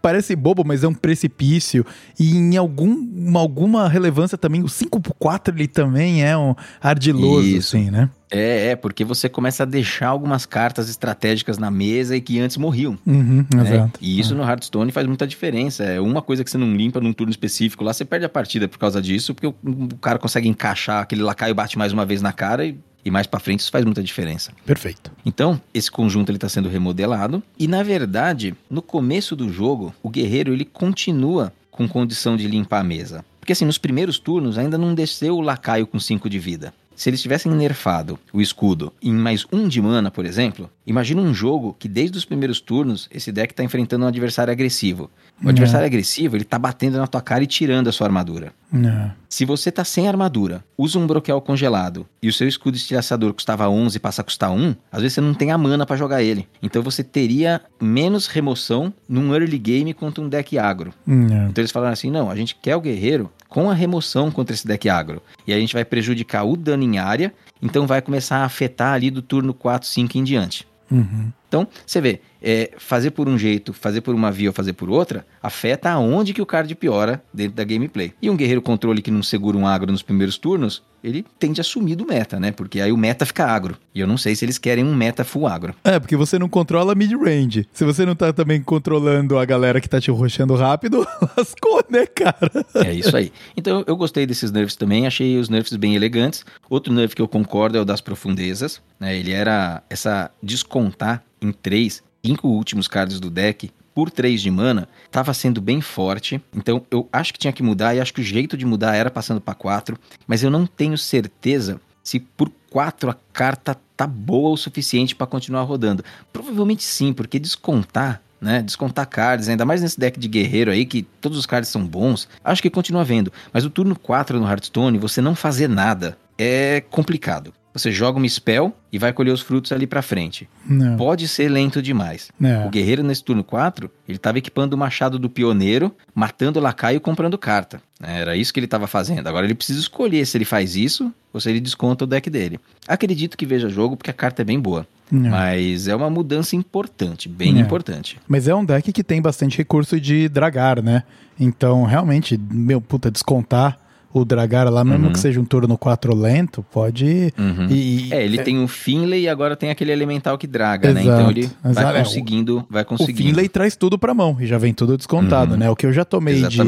[0.00, 1.86] Parece bobo, mas é um precipício.
[2.18, 7.46] E em algum, alguma relevância também, o 5 pro 4 ele também é um ardiloso,
[7.46, 7.76] Isso.
[7.76, 8.10] assim, né?
[8.32, 12.56] É, é, porque você começa a deixar algumas cartas estratégicas na mesa e que antes
[12.56, 12.98] morriam.
[13.06, 13.62] Uhum, né?
[13.62, 14.00] exato.
[14.00, 15.84] E isso no Hearthstone faz muita diferença.
[15.84, 18.66] É uma coisa que você não limpa num turno específico lá, você perde a partida
[18.66, 22.22] por causa disso, porque o, o cara consegue encaixar aquele lacaio bate mais uma vez
[22.22, 24.50] na cara e, e mais pra frente isso faz muita diferença.
[24.64, 25.12] Perfeito.
[25.26, 30.08] Então, esse conjunto ele está sendo remodelado e na verdade, no começo do jogo, o
[30.08, 33.24] guerreiro ele continua com condição de limpar a mesa.
[33.40, 36.72] Porque assim, nos primeiros turnos ainda não desceu o lacaio com 5 de vida.
[37.02, 41.32] Se eles tivessem nerfado o escudo em mais um de mana, por exemplo, imagina um
[41.34, 45.10] jogo que desde os primeiros turnos esse deck está enfrentando um adversário agressivo.
[45.42, 45.50] O É.
[45.50, 48.52] adversário agressivo, ele tá batendo na tua cara e tirando a sua armadura.
[48.74, 49.10] É.
[49.28, 53.68] Se você tá sem armadura, usa um broquel congelado e o seu escudo estilhaçador custava
[53.68, 56.22] 11 e passa a custar 1, às vezes você não tem a mana pra jogar
[56.22, 56.46] ele.
[56.62, 60.92] Então você teria menos remoção num early game contra um deck agro.
[61.06, 61.12] É.
[61.12, 64.66] Então eles falaram assim: não, a gente quer o guerreiro com a remoção contra esse
[64.66, 65.22] deck agro.
[65.46, 69.10] E a gente vai prejudicar o dano em área, então vai começar a afetar ali
[69.10, 70.66] do turno 4, 5 em diante.
[70.92, 71.32] Uhum.
[71.48, 74.90] Então, você vê, é, fazer por um jeito, fazer por uma via ou fazer por
[74.90, 78.12] outra, afeta aonde que o card piora dentro da gameplay.
[78.20, 81.64] E um guerreiro controle que não segura um agro nos primeiros turnos, ele tende a
[81.64, 82.52] sumir do meta, né?
[82.52, 83.76] Porque aí o meta fica agro.
[83.94, 85.74] E eu não sei se eles querem um meta full agro.
[85.82, 87.66] É, porque você não controla mid-range.
[87.72, 92.06] Se você não tá também controlando a galera que tá te rushando rápido, lascou, né,
[92.06, 92.50] cara?
[92.74, 93.32] É isso aí.
[93.56, 96.44] Então eu gostei desses nerfs também, achei os nerfs bem elegantes.
[96.70, 98.80] Outro nerf que eu concordo é o das profundezas.
[99.00, 99.16] Né?
[99.16, 104.88] Ele era essa descontar em três, cinco últimos cards do deck por 3 de mana,
[105.04, 106.40] estava sendo bem forte.
[106.54, 109.10] Então eu acho que tinha que mudar e acho que o jeito de mudar era
[109.10, 114.50] passando para 4, mas eu não tenho certeza se por 4 a carta tá boa
[114.50, 116.04] o suficiente para continuar rodando.
[116.32, 118.60] Provavelmente sim, porque descontar né?
[118.60, 122.28] Descontar cards, ainda mais nesse deck de guerreiro aí, que todos os cards são bons,
[122.42, 123.32] acho que continua vendo.
[123.52, 127.54] Mas o turno 4 no Hearthstone, você não fazer nada, é complicado.
[127.74, 130.48] Você joga uma spell e vai colher os frutos ali pra frente.
[130.66, 130.96] Não.
[130.96, 132.30] Pode ser lento demais.
[132.42, 132.66] É.
[132.66, 136.96] O guerreiro nesse turno 4, ele tava equipando o machado do pioneiro, matando o lacaio
[136.96, 137.80] e comprando carta.
[138.02, 139.26] Era isso que ele tava fazendo.
[139.26, 142.60] Agora ele precisa escolher se ele faz isso ou se ele desconta o deck dele.
[142.86, 144.86] Acredito que veja jogo porque a carta é bem boa.
[145.10, 145.30] Não.
[145.30, 147.60] Mas é uma mudança importante, bem É.
[147.60, 148.18] importante.
[148.26, 151.04] Mas é um deck que tem bastante recurso de dragar, né?
[151.38, 153.78] Então, realmente, meu, puta, descontar
[154.12, 155.12] o dragar lá, mesmo Uhum.
[155.12, 157.32] que seja um turno 4 lento, pode.
[157.38, 157.66] Uhum.
[157.70, 161.02] E, e- É, ele tem o Finlay e agora tem aquele elemental que draga, né?
[161.02, 161.74] Exato, Então ele exato.
[161.74, 163.28] vai É, o- conseguindo, vai O conseguindo.
[163.28, 165.58] Finlay traz tudo pra mão e já vem tudo descontado, Uhum.
[165.58, 165.70] né?
[165.70, 166.58] O que eu já tomei de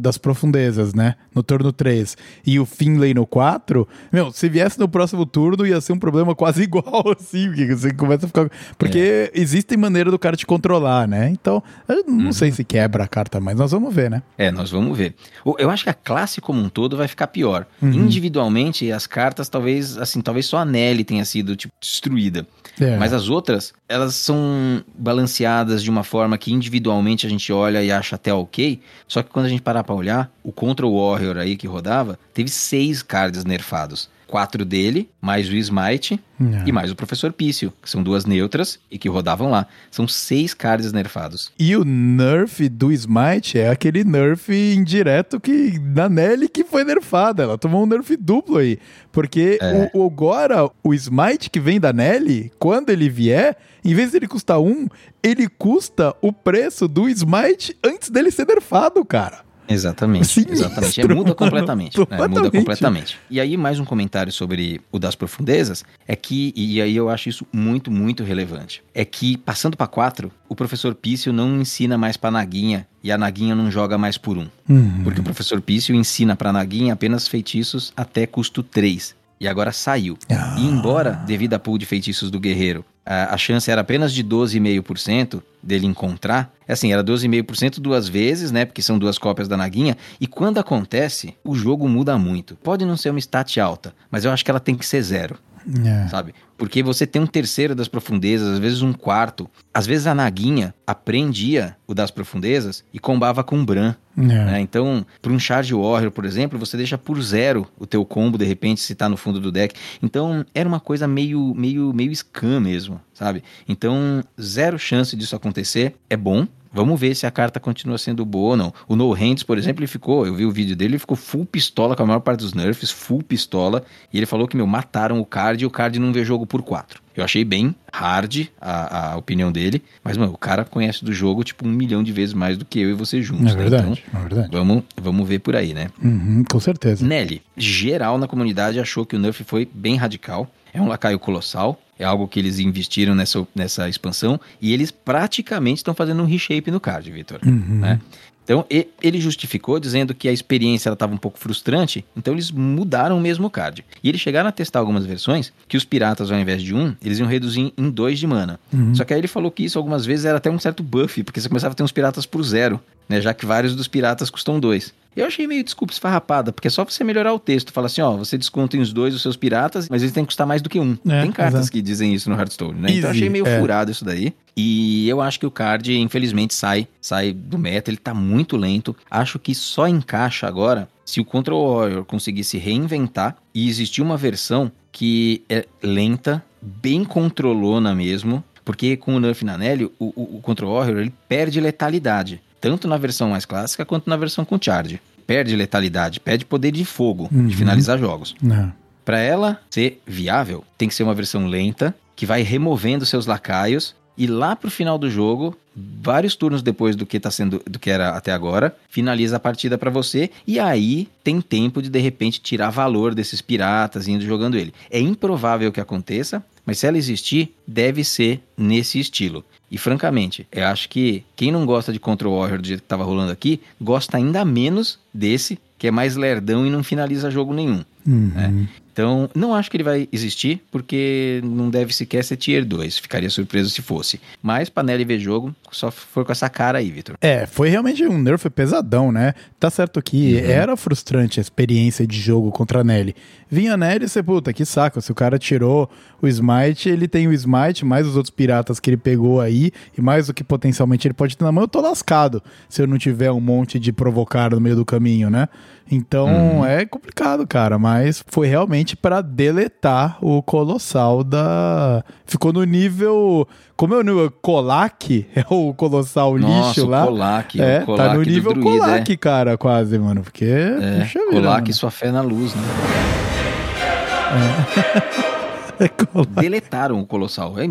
[0.00, 1.14] das profundezas, né?
[1.34, 5.80] No turno 3 e o Finlay no 4, meu, se viesse no próximo turno ia
[5.80, 8.50] ser um problema quase igual, assim, porque você começa a ficar.
[8.78, 9.30] Porque É.
[9.34, 11.28] existe maneira do cara te controlar, né?
[11.30, 12.32] Então, eu não Uhum.
[12.32, 14.22] sei se quebra a carta, mas nós vamos ver, né?
[14.36, 15.14] É, nós vamos ver.
[15.44, 17.66] O- Eu acho que a classe como um todo vai ficar pior.
[17.80, 17.90] Uhum.
[17.90, 22.46] Individualmente, as cartas, talvez, assim, talvez só a Nelly tenha sido, tipo, destruída.
[22.78, 22.98] É.
[22.98, 27.90] Mas as outras, elas são balanceadas de uma forma que individualmente a gente olha e
[27.90, 28.80] acha até ok.
[29.08, 32.50] Só que quando a gente parar pra olhar, o Control Warrior aí que rodava, teve
[32.50, 34.10] seis cards nerfados.
[34.32, 36.62] Quatro dele, mais o Smite É.
[36.66, 39.66] e mais o Professor Pício, que são duas neutras e que rodavam lá.
[39.90, 41.52] São seis cards nerfados.
[41.58, 47.42] E o nerf do Smite é aquele nerf indireto que da Nelly que foi nerfada.
[47.42, 48.78] Ela tomou um nerf duplo aí.
[49.12, 49.90] Porque É.
[49.92, 54.16] o, o- agora, o Smite que vem da Nelly, quando ele vier, em vez de
[54.16, 54.88] ele custar um,
[55.22, 59.40] ele custa o preço do Smite antes dele ser nerfado, cara.
[59.68, 60.46] Exatamente.
[60.50, 61.00] Exatamente.
[61.00, 61.98] É, muda completamente.
[61.98, 62.28] né?
[62.28, 63.18] Muda Completamente.
[63.30, 67.28] E aí, mais um comentário sobre o das profundezas é que, e aí eu acho
[67.28, 68.82] isso muito, muito relevante.
[68.94, 73.18] É que, passando para 4, o professor Pício não ensina mais pra Naguinha e a
[73.18, 74.46] Naguinha não joga mais por um.
[74.68, 75.02] Uhum.
[75.04, 79.14] Porque o professor Pício ensina pra Naguinha apenas feitiços até custo 3.
[79.40, 80.16] E agora saiu.
[80.30, 80.54] Ah.
[80.56, 85.42] E embora, devido à pool de feitiços do guerreiro, a, chance era apenas de 12,5%
[85.62, 88.64] dele encontrar, é assim, era 12,5% duas vezes, né?
[88.64, 89.96] Porque são duas cópias da Naguinha.
[90.20, 92.56] E quando acontece, o jogo muda muito.
[92.56, 95.36] Pode não ser uma stat alta, mas eu acho que ela tem que ser zero
[95.84, 96.08] É.
[96.08, 96.34] sabe?
[96.56, 99.50] Porque você tem um terceiro das profundezas, às vezes um quarto.
[99.74, 103.94] Às vezes a Naguinha aprendia o das profundezas e combava com Bran.
[104.16, 104.22] É.
[104.22, 104.60] né?
[104.60, 108.44] Então, para um Charge Warrior, por exemplo, você deixa por zero o teu combo, de
[108.44, 109.74] repente, se tá no fundo do deck.
[110.02, 113.42] Então, era uma coisa meio, meio, meio scam mesmo, sabe?
[113.68, 115.96] Então, zero chance disso acontecer.
[116.10, 118.74] É bom, Vamos ver se a carta continua sendo boa ou não.
[118.88, 121.44] O No Hands, por exemplo, ele ficou, eu vi o vídeo dele, ele ficou full
[121.44, 123.84] pistola com a maior parte dos nerfs, full pistola.
[124.12, 126.62] E ele falou que, meu, mataram o card e o card não vê jogo por
[126.62, 127.00] 4.
[127.14, 131.44] Eu achei bem hard a, a opinião dele, mas, mano, o cara conhece do jogo,
[131.44, 133.52] tipo, um milhão de vezes mais do que eu e você juntos.
[133.52, 133.62] É né?
[133.62, 134.48] verdade, é verdade.
[134.48, 135.88] Então, vamos, vamos ver por aí, né?
[136.02, 137.06] Uhum, com certeza.
[137.06, 140.50] Nelly, geral na comunidade achou que o nerf foi bem radical.
[140.72, 145.78] É um lacaio colossal, é algo que eles investiram nessa, nessa expansão e eles praticamente
[145.78, 147.40] estão fazendo um reshape no card, Vitor.
[147.44, 147.78] Uhum.
[147.80, 148.00] né?
[148.44, 153.20] Então e- ele justificou dizendo que a experiência estava um pouco frustrante, então eles mudaram
[153.20, 153.84] mesmo o card.
[154.02, 157.18] E eles chegaram a testar algumas versões que os piratas, ao invés de um, eles
[157.18, 158.58] iam reduzir em dois de mana.
[158.72, 158.94] Uhum.
[158.94, 161.40] Só que aí ele falou que isso algumas vezes era até um certo buff, porque
[161.40, 163.20] você começava a ter uns piratas por zero, né?
[163.20, 164.92] Já que vários dos piratas custam dois.
[165.16, 167.72] Eu achei meio desculpa esfarrapada, porque é só você melhorar o texto.
[167.72, 170.28] Fala assim, ó, você desconta em os dois os seus piratas, mas eles têm que
[170.28, 170.96] custar mais do que um.
[171.08, 171.72] É, Tem cartas exato.
[171.72, 172.88] que dizem isso no Hearthstone, né?
[172.90, 173.58] Então eu Easy, achei meio é.
[173.58, 174.34] furado isso daí.
[174.56, 178.96] E eu acho que o card, infelizmente, sai, sai do meta, ele tá muito lento.
[179.10, 184.16] Acho que só encaixa agora se o Control Warrior conseguir se reinventar e existir uma
[184.16, 190.36] versão que é lenta, bem controlona mesmo, porque com o nerf na Nelly, o, o,
[190.36, 194.56] o Control Warrior ele perde letalidade, tanto na versão mais clássica quanto na versão com
[194.58, 195.00] charge.
[195.26, 197.46] Perde letalidade, perde poder de fogo, Uhum.
[197.48, 198.34] de finalizar jogos.
[198.50, 198.68] É.
[199.04, 203.94] Para ela ser viável, tem que ser uma versão lenta, que vai removendo seus lacaios
[204.16, 207.90] e lá pro final do jogo, vários turnos depois do que tá sendo do que
[207.90, 212.40] era até agora, finaliza a partida para você e aí tem tempo de de repente
[212.40, 214.72] tirar valor desses piratas indo jogando ele.
[214.90, 219.44] É improvável que aconteça, mas se ela existir, deve ser nesse estilo.
[219.72, 223.04] E francamente, eu acho que quem não gosta de Control Warrior do jeito que tava
[223.04, 227.82] rolando aqui, gosta ainda menos desse, que é mais lerdão e não finaliza jogo nenhum.
[228.06, 228.68] Uhum.
[228.92, 232.98] Então, não acho que ele vai existir, porque não deve sequer ser Tier 2.
[232.98, 234.20] Ficaria surpreso se fosse.
[234.42, 237.16] Mas, panela e ver jogo, só for com essa cara aí, Vitor.
[237.20, 239.34] É, foi realmente um nerf pesadão, né?
[239.58, 240.50] Tá certo que Uhum.
[240.50, 243.14] era frustrante a experiência de jogo contra a Nelly.
[243.50, 245.00] Vinha a Nelly e você, puta, que saco.
[245.00, 248.90] Se o cara tirou o Smite, ele tem o Smite, mais os outros piratas que
[248.90, 251.80] ele pegou aí, e mais o que potencialmente ele pode ter na mão, eu tô
[251.80, 255.48] lascado se eu não tiver um monte de provocar no meio do caminho, né?
[255.90, 256.28] Então
[256.58, 256.64] Uhum.
[256.64, 262.04] é complicado, cara, mas foi realmente pra deletar o colossal da.
[262.26, 263.46] Ficou no nível.
[263.76, 264.30] Como é o nível?
[264.30, 265.26] Colac?
[265.34, 267.06] É o colossal Nossa, lixo lá?
[267.06, 270.22] Colac, É, o Colac tá no nível druida, Colac, cara, quase, mano.
[270.22, 270.44] Porque.
[270.44, 272.62] É, puxa é vida, Colac e sua fé na luz, né?
[275.78, 276.40] É Colac.
[276.40, 277.58] Deletaram o Colossal.
[277.58, 277.64] É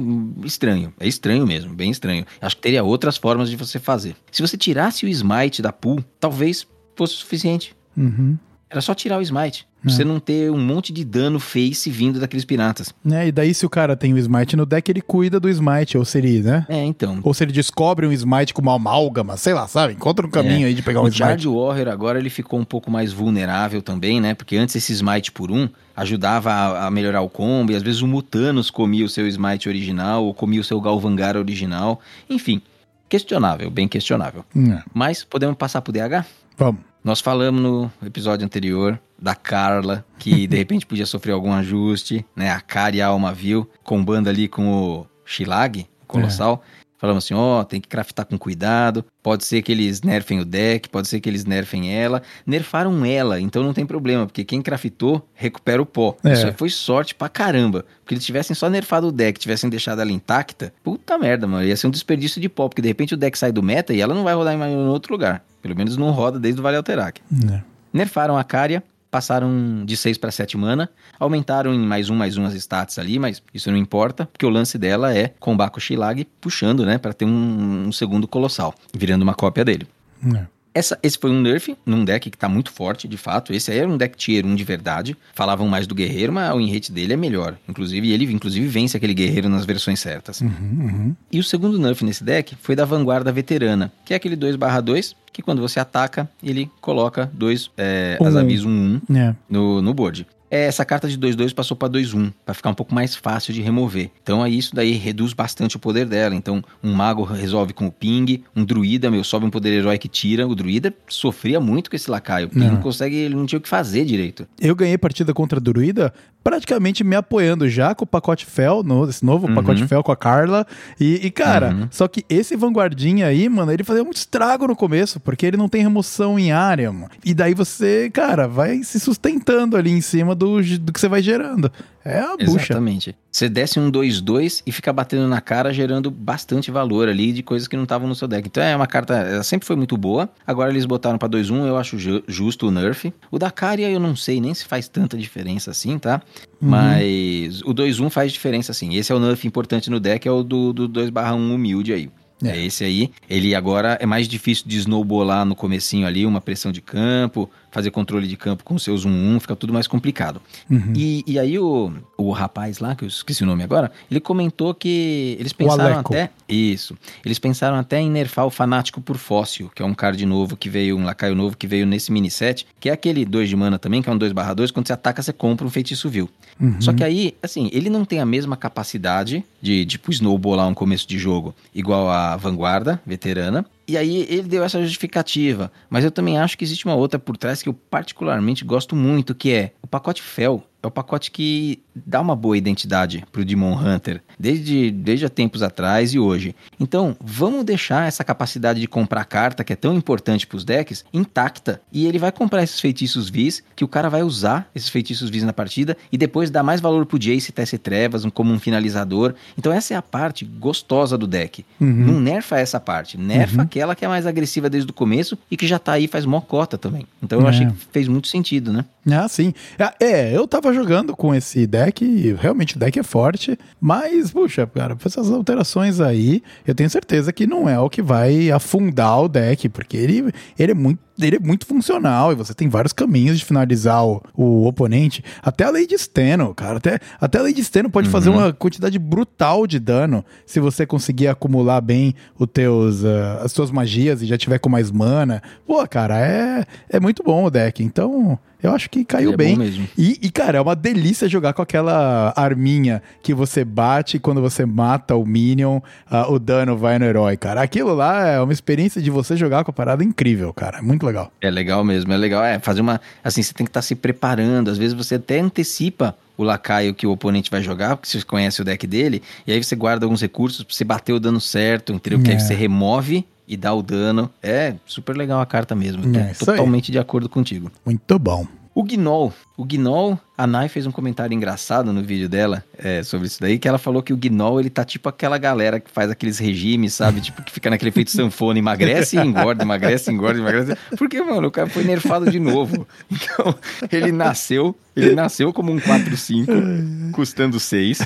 [0.44, 2.26] estranho, é estranho mesmo, bem estranho.
[2.42, 4.16] Acho que teria outras formas de você fazer.
[4.32, 7.74] Se você tirasse o Smite da pool, talvez fosse o suficiente.
[7.96, 8.38] Uhum.
[8.70, 9.66] Era só tirar o Smite.
[9.82, 12.94] Pra você não ter um monte de dano face vindo daqueles piratas.
[13.04, 15.98] Né, E daí, se o cara tem o Smite no deck, ele cuida do Smite,
[15.98, 16.66] ou seria, né?
[16.70, 17.20] É, então.
[17.24, 19.94] Ou se ele descobre um Smite com uma amálgama, sei lá, sabe?
[19.94, 20.68] Encontra um caminho É.
[20.68, 21.18] aí de pegar um O Smite.
[21.18, 24.34] Charge Warrior agora ele ficou um pouco mais vulnerável também, né?
[24.36, 28.02] Porque antes esse Smite por um ajudava a, a melhorar o combo e às vezes
[28.02, 32.00] o Mutanos comia o seu Smite original ou comia o seu Galvangar original.
[32.30, 32.62] Enfim,
[33.10, 34.46] questionável, bem questionável.
[34.56, 36.26] É, Mas podemos passar pro DH?
[36.58, 36.82] Vamos.
[37.04, 42.52] Nós falamos no episódio anterior da Carla, que de repente podia sofrer algum ajuste, né?
[42.52, 46.64] A cara e a alma viu, combando ali com o Shilag, o Colossal.
[47.02, 49.04] Falamos assim, ó, tem que craftar com cuidado.
[49.24, 52.22] Pode ser que eles nerfem o deck, pode ser que eles nerfem ela.
[52.46, 56.16] Nerfaram ela, então não tem problema, porque quem craftou recupera o pó.
[56.24, 56.34] É.
[56.34, 57.88] Isso aí foi sorte pra caramba.
[58.04, 61.66] Porque eles tivessem só nerfado o deck, tivessem deixado ela intacta, puta merda, mano.
[61.66, 64.00] Ia ser um desperdício de pó, porque de repente o deck sai do meta e
[64.00, 65.44] ela não vai rodar em outro lugar.
[65.60, 67.20] Pelo menos não roda desde o Vale Alterac.
[67.52, 67.62] É.
[67.92, 72.46] Nerfaram a Caria, passaram de 6 para 7 mana, aumentaram em mais um, mais um
[72.46, 76.26] as stats ali, mas isso não importa, porque o lance dela é com o Shilag
[76.40, 79.86] puxando, né, para ter um, um segundo colossal, virando uma cópia dele.
[80.34, 80.46] É.
[80.74, 83.54] essa, esse foi um nerf num deck que tá muito forte, de fato.
[83.54, 85.18] Esse aí era um deck tier 1 de verdade.
[85.34, 87.58] Falavam mais do guerreiro, mas o enrate dele é melhor.
[87.68, 90.42] Inclusive, ele inclusive vence aquele guerreiro nas versões certas.
[90.42, 91.16] Uhum, uhum.
[91.32, 95.42] E o segundo nerf nesse deck foi da Vanguarda Veterana, que é aquele 2/2 que
[95.42, 98.26] quando você ataca, ele coloca dois é, Um.
[98.28, 99.34] Azavis 1-1 É.
[99.50, 100.28] no, no board.
[100.52, 103.62] É, essa carta de 2-2 passou para 2-1, para ficar um pouco mais fácil de
[103.62, 104.12] remover.
[104.22, 106.36] Então aí isso daí reduz bastante o poder dela.
[106.36, 110.10] Então um mago resolve com o ping, um druida, meu, sobe um poder herói que
[110.10, 110.46] tira.
[110.48, 112.74] O druida sofria muito com esse lacaio, porque Não.
[112.74, 114.46] não consegue, ele não tinha o que fazer direito.
[114.60, 119.08] Eu ganhei partida contra a Druida praticamente me apoiando já com o pacote Fel, no,
[119.08, 119.54] esse novo Uhum.
[119.54, 120.66] pacote Fel com a Carla.
[121.00, 121.88] E, e, cara, Uhum.
[121.92, 125.70] só que esse vanguardinha aí, mano, ele fazia muito estrago no começo, porque ele não
[125.70, 127.10] tem remoção em área, mano.
[127.24, 131.22] E daí você, cara, vai se sustentando ali em cima do, do que você vai
[131.22, 131.72] gerando.
[132.04, 132.52] É a bucha.
[132.74, 133.16] Exatamente.
[133.32, 137.68] Você desce um 2-2 e fica batendo na cara, gerando bastante valor ali de coisas
[137.68, 138.48] que não estavam no seu deck.
[138.48, 140.30] Então é uma carta, ela sempre foi muito boa.
[140.46, 143.14] Agora eles botaram pra 2-1, eu acho ju- justo o nerf.
[143.30, 146.22] O da Caria eu não sei nem se faz tanta diferença assim, tá?
[146.60, 148.96] Mas o 2-1 faz diferença sim.
[148.96, 152.10] Esse é o nerf importante no deck, é o do, do 2/1 humilde aí.
[152.44, 152.66] É.
[152.66, 153.12] Esse aí.
[153.30, 157.90] Ele agora é mais difícil de snowballar no comecinho ali, uma pressão de campo, fazer
[157.92, 160.42] controle de campo com seus 1-1, fica tudo mais complicado.
[160.70, 160.94] Uhum.
[160.96, 164.74] E, e aí o, o rapaz lá, que eu esqueci o nome agora, ele comentou
[164.74, 166.30] que eles pensaram até...
[166.48, 166.98] Isso.
[167.26, 170.70] Eles pensaram até em nerfar o Fanático por Fóssil, que é um card novo que
[170.70, 173.80] veio, um lacaio novo que veio nesse mini set, que é aquele 2 de mana
[173.80, 176.30] também, que é um 2/2, quando você ataca você compra um feitiço vil.
[176.60, 176.80] Uhum.
[176.82, 181.08] Só que aí, assim, ele não tem a mesma capacidade de, tipo, snowballar um começo
[181.08, 183.66] de jogo igual a Vanguarda, veterana.
[183.92, 185.70] E aí ele deu essa justificativa.
[185.90, 189.36] Mas eu também acho que existe uma outra por trás que eu particularmente gosto muito,
[189.36, 190.64] que é o pacote Fel.
[190.84, 195.62] É o pacote que dá uma boa identidade pro Demon Hunter, desde, desde há tempos
[195.62, 196.56] atrás e hoje.
[196.80, 201.80] Então, vamos deixar essa capacidade de comprar carta, que é tão importante pros decks, intacta.
[201.92, 205.44] E ele vai comprar esses feitiços vis, que o cara vai usar esses feitiços vis
[205.44, 209.36] na partida, e depois dar mais valor pro Jace Tesse Trevas, um- como um finalizador.
[209.58, 211.64] Então, essa é a parte gostosa do deck.
[211.80, 211.88] Uhum.
[212.14, 213.62] Não nerfa essa parte, nerfa Uhum.
[213.62, 216.42] aquela que é mais agressiva desde o começo e que já tá aí faz mó
[216.42, 217.06] cota também.
[217.22, 217.50] Então eu É.
[217.50, 218.84] achei que fez muito sentido, né?
[219.12, 219.54] Ah, sim.
[219.80, 224.32] Ah, É, eu tava jogando com esse deck e realmente o deck é forte, mas,
[224.32, 229.22] puxa, cara, essas alterações aí, eu tenho certeza que não é o que vai afundar
[229.22, 232.94] o deck, porque ele, ele, é, muito, ele é muito funcional e você tem vários
[232.94, 235.24] caminhos de finalizar o, o oponente.
[235.42, 239.66] Até a Lady Steno, cara, até, até a Lady Steno pode fazer uma quantidade brutal
[239.66, 244.38] de dano se você conseguir acumular bem os teus, ah, as suas magias e já
[244.38, 245.42] tiver com mais mana.
[245.66, 248.40] Pô, cara, é, é muito bom o deck, então...
[248.64, 249.56] Eu acho que caiu é bem.
[249.56, 249.88] bom mesmo.
[249.98, 254.40] E, e, cara, é uma delícia jogar com aquela arminha que você bate e quando
[254.40, 257.62] você mata o Minion, ah, o dano vai no herói, cara.
[257.62, 260.78] Aquilo lá é uma experiência de você jogar com a parada incrível, cara.
[260.78, 261.11] É muito legal.
[261.42, 262.44] É legal mesmo, é legal.
[262.44, 263.00] É, fazer uma.
[263.24, 264.70] Assim, você tem que estar se preparando.
[264.70, 268.62] Às vezes você até antecipa o lacaio que o oponente vai jogar, porque você conhece
[268.62, 271.94] o deck dele, e aí você guarda alguns recursos pra você bater o dano certo,
[271.94, 272.20] entendeu?
[272.20, 272.36] Porque É.
[272.36, 274.30] aí você remove e dá o dano.
[274.42, 276.04] É super legal a carta mesmo.
[276.18, 276.58] É, isso aí.
[276.58, 277.72] totalmente de acordo contigo.
[277.86, 278.48] Muito bom.
[278.74, 279.34] O Gnoll.
[279.58, 283.60] O Gnoll, a Nai fez um comentário engraçado no vídeo dela é, sobre isso daí,
[283.60, 286.94] que ela falou que o Gnoll, ele tá tipo aquela galera que faz aqueles regimes,
[286.94, 287.20] sabe?
[287.20, 290.78] Tipo, que fica naquele efeito sanfona, emagrece e engorda, emagrece, engorda, emagrece.
[290.98, 292.88] Porque, mano, o cara foi nerfado de novo.
[293.12, 293.54] Então,
[293.92, 298.00] ele nasceu, ele nasceu como um 4-5, custando 6.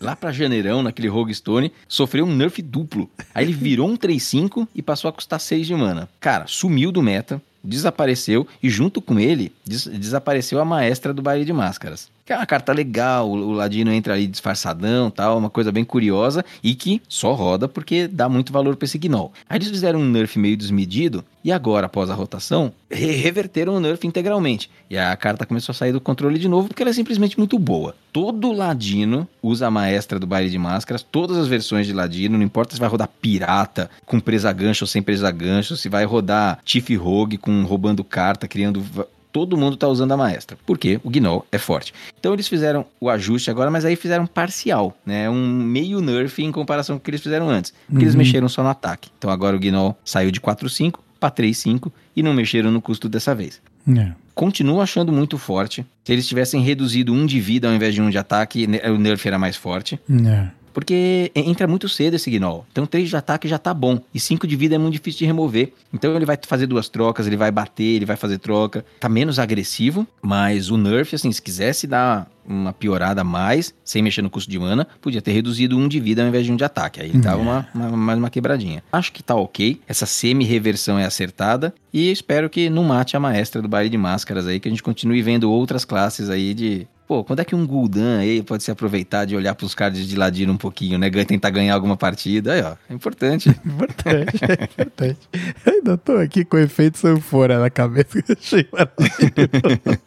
[0.00, 3.10] Lá pra janeirão, naquele Rogue Stone, sofreu um nerf duplo.
[3.34, 6.08] Aí ele virou um 3-5 e passou a custar 6 de mana.
[6.18, 11.44] Cara, sumiu do meta, desapareceu e junto com ele des- desapareceu a maestra do baile
[11.44, 12.08] de máscaras.
[12.30, 16.44] Que é uma carta legal, o, Ladino entra ali disfarçadão tal, uma coisa bem curiosa
[16.62, 19.32] e que só roda porque dá muito valor pra esse Gnoll.
[19.48, 23.80] Aí eles fizeram um nerf meio desmedido e agora, após a rotação, re- reverteram o
[23.80, 24.70] nerf integralmente.
[24.88, 27.58] E a carta começou a sair do controle de novo porque ela é simplesmente muito
[27.58, 27.96] boa.
[28.12, 32.44] Todo Ladino usa a maestra do baile de máscaras, todas as versões de Ladino, não
[32.44, 36.60] importa se vai rodar pirata, com presa gancho ou sem presa gancho, se vai rodar
[36.64, 38.84] Chief Rogue com roubando carta, criando.
[39.32, 41.94] Todo mundo tá usando a maestra, porque o Gnoll é forte.
[42.18, 45.30] Então eles fizeram o ajuste agora, mas aí fizeram parcial, né?
[45.30, 47.72] Um meio nerf em comparação com o que eles fizeram antes.
[47.88, 48.18] Porque eles Uhum.
[48.18, 49.10] mexeram só no ataque.
[49.18, 53.34] Então agora o Gnoll saiu de 4-5 para 3-5 e não mexeram no custo dessa
[53.34, 53.60] vez.
[53.96, 54.12] É.
[54.34, 55.84] Continuo achando muito forte.
[56.04, 58.96] Se eles tivessem reduzido um de vida ao invés de um de ataque, ne- o
[58.98, 60.00] nerf era mais forte.
[60.26, 60.48] É.
[60.80, 62.64] Porque entra muito cedo esse Gnoll.
[62.72, 64.00] Então 3 de ataque já tá bom.
[64.14, 65.72] E 5 de vida é muito difícil de remover.
[65.92, 68.84] Então ele vai fazer duas trocas, ele vai bater, ele vai fazer troca.
[68.98, 74.02] Tá menos agressivo, mas o nerf, assim, se quisesse dar uma piorada a mais, sem
[74.02, 76.56] mexer no custo de mana, podia ter reduzido um de vida ao invés de um
[76.56, 77.00] de ataque.
[77.00, 78.82] Aí tava uma, uma, mais uma quebradinha.
[78.90, 79.80] Acho que tá ok.
[79.86, 81.74] Essa semi-reversão é acertada.
[81.92, 84.82] E espero que não mate a maestra do baile de máscaras aí, que a gente
[84.82, 88.70] continue vendo outras classes aí de pô, quando é que um Gul'dan aí pode se
[88.70, 91.10] aproveitar de olhar pros cards de ladino um pouquinho, né?
[91.10, 92.52] Tentar ganhar alguma partida.
[92.52, 93.48] Aí, ó, é importante.
[93.66, 95.18] importante, é importante.
[95.66, 98.22] Eu ainda tô aqui com o efeito sanfona na cabeça.
[98.30, 99.98] Achei maravilhoso.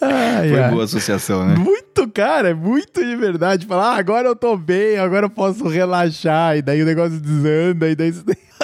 [0.00, 0.70] Ai, Foi ai.
[0.70, 1.54] boa associação, né?
[1.56, 3.66] Muito, cara, é muito de verdade.
[3.66, 7.90] Falar, ah, agora eu tô bem, agora eu posso relaxar, e daí o negócio desanda,
[7.90, 8.10] e daí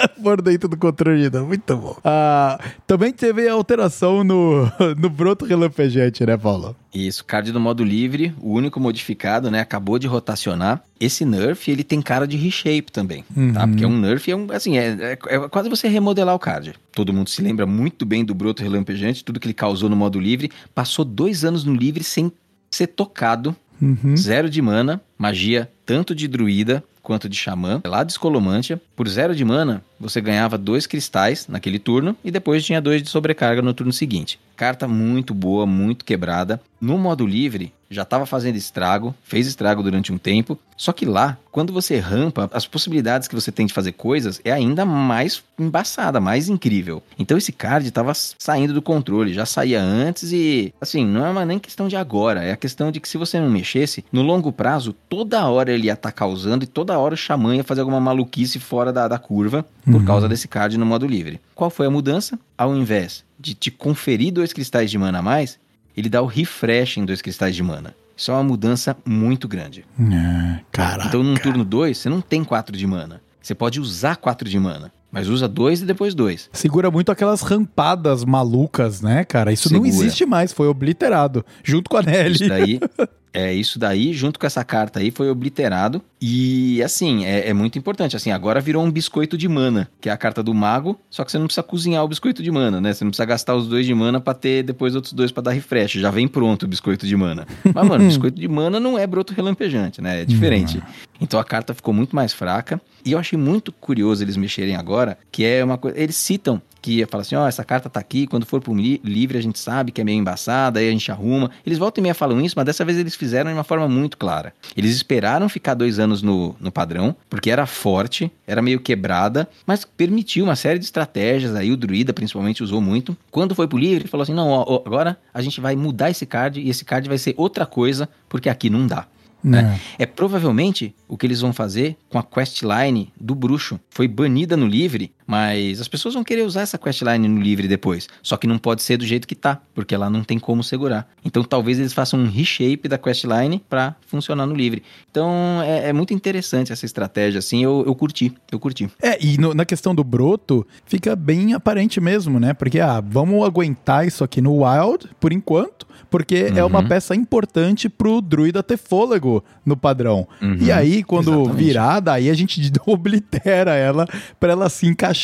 [0.21, 1.29] por dentro do controle.
[1.29, 1.45] Não.
[1.45, 1.97] Muito bom.
[2.03, 6.75] Ah, também teve alteração no, no broto relampejante, né, Paulo?
[6.93, 9.61] Isso, card do modo livre, o único modificado, né?
[9.61, 10.83] Acabou de rotacionar.
[10.99, 13.27] Esse nerf, ele tem cara de reshape também, tá?
[13.37, 13.53] uhum.
[13.53, 13.67] tá?
[13.67, 16.73] Porque é um nerf, é um, assim, é, é, é, quase você remodelar o card.
[16.91, 20.19] Todo mundo se lembra muito bem do broto relampejante, tudo que ele causou no modo
[20.19, 20.51] livre.
[20.75, 22.31] Passou dois anos no livre sem
[22.69, 23.55] ser tocado.
[23.81, 24.15] Uhum.
[24.15, 28.81] Zero de mana, magia tanto de druida quanto de xamã, lá de Escolomântia.
[28.95, 33.09] Por zero de mana, você ganhava dois cristais naquele turno e depois tinha dois de
[33.09, 34.39] sobrecarga no turno seguinte.
[34.55, 36.61] Carta muito boa, muito quebrada.
[36.79, 40.57] No modo livre, já estava fazendo estrago, fez estrago durante um tempo.
[40.77, 44.51] Só que lá, quando você rampa, as possibilidades que você tem de fazer coisas é
[44.51, 47.03] ainda mais embaçada, mais incrível.
[47.19, 51.59] Então esse card estava saindo do controle, já saía antes e, assim, não é nem
[51.59, 54.95] questão de agora, é a questão de que se você não mexesse, no longo prazo,
[55.09, 57.99] toda hora ele ia estar tá causando e toda hora o Xamã ia fazer alguma
[57.99, 60.05] maluquice fora da, da curva por uhum.
[60.05, 61.39] causa desse card no modo livre.
[61.53, 62.39] Qual foi a mudança?
[62.57, 65.59] Ao invés de te conferir dois cristais de mana a mais,
[65.95, 67.95] ele dá o refresh em dois cristais de mana.
[68.15, 69.85] Isso é uma mudança muito grande.
[69.99, 71.07] É, caraca.
[71.07, 73.21] Então, num turno 2, você não tem 4 de mana.
[73.41, 74.91] Você pode usar 4 de mana.
[75.11, 76.49] Mas usa dois e depois dois.
[76.53, 79.51] Segura muito aquelas rampadas malucas, né, cara?
[79.51, 79.81] Isso Segura.
[79.81, 81.45] não existe mais, foi obliterado.
[81.63, 82.35] Junto com a Nelly.
[82.35, 82.79] Isso daí,
[83.33, 86.01] É, isso daí, junto com essa carta aí, foi obliterado.
[86.21, 88.15] E, assim, é, é, muito importante.
[88.15, 91.31] Assim, agora virou um biscoito de mana, que é a carta do mago, só que
[91.31, 92.93] você não precisa cozinhar o biscoito de mana, né?
[92.93, 95.51] Você não precisa gastar os dois de mana pra ter depois outros dois para dar
[95.51, 95.93] refresh.
[95.93, 97.47] Já vem pronto o biscoito de mana.
[97.73, 100.21] Mas, mano, biscoito de mana não é broto relampejante, né?
[100.21, 100.81] É diferente.
[101.19, 102.81] Então a carta ficou muito mais fraca.
[103.05, 105.99] E eu achei muito curioso eles mexerem agora, que é uma coisa.
[105.99, 109.37] Eles citam que fala assim, ó, oh, essa carta tá aqui, quando for pro livre
[109.37, 111.51] a gente sabe que é meio embaçada, aí a gente arruma.
[111.65, 114.17] Eles voltam e meia falam isso, mas dessa vez eles fizeram de uma forma muito
[114.17, 114.53] clara.
[114.75, 119.85] Eles esperaram ficar dois anos no, no padrão, porque era forte, era meio quebrada, mas
[119.85, 123.15] permitiu uma série de estratégias, aí o druida principalmente usou muito.
[123.29, 126.09] Quando foi pro livre, ele falou assim, não, ó, ó, agora a gente vai mudar
[126.09, 129.05] esse card e esse card vai ser outra coisa, porque aqui não dá.
[129.43, 129.79] Né?
[129.97, 130.03] É.
[130.03, 133.79] é provavelmente o que eles vão fazer com a questline do bruxo.
[133.89, 138.09] Foi banida no livre, mas as pessoas vão querer usar essa questline no livre depois.
[138.21, 141.07] Só que não pode ser do jeito que tá, porque lá não tem como segurar.
[141.23, 144.83] Então talvez eles façam um reshape da questline para funcionar no livre.
[145.09, 148.89] Então é, é, muito interessante essa estratégia, assim, eu, eu curti, eu curti.
[149.01, 152.53] É, e no, na questão do broto, fica bem aparente mesmo, né?
[152.53, 156.57] Porque, ah, vamos aguentar isso aqui no Wild, por enquanto, porque uhum.
[156.57, 156.87] é uma uhum.
[156.89, 160.27] peça importante pro druida ter fôlego no padrão.
[160.41, 160.57] Uhum.
[160.59, 161.55] E aí, quando Exatamente.
[161.55, 164.05] virar, daí a gente oblitera ela
[164.37, 165.20] para ela se encaixar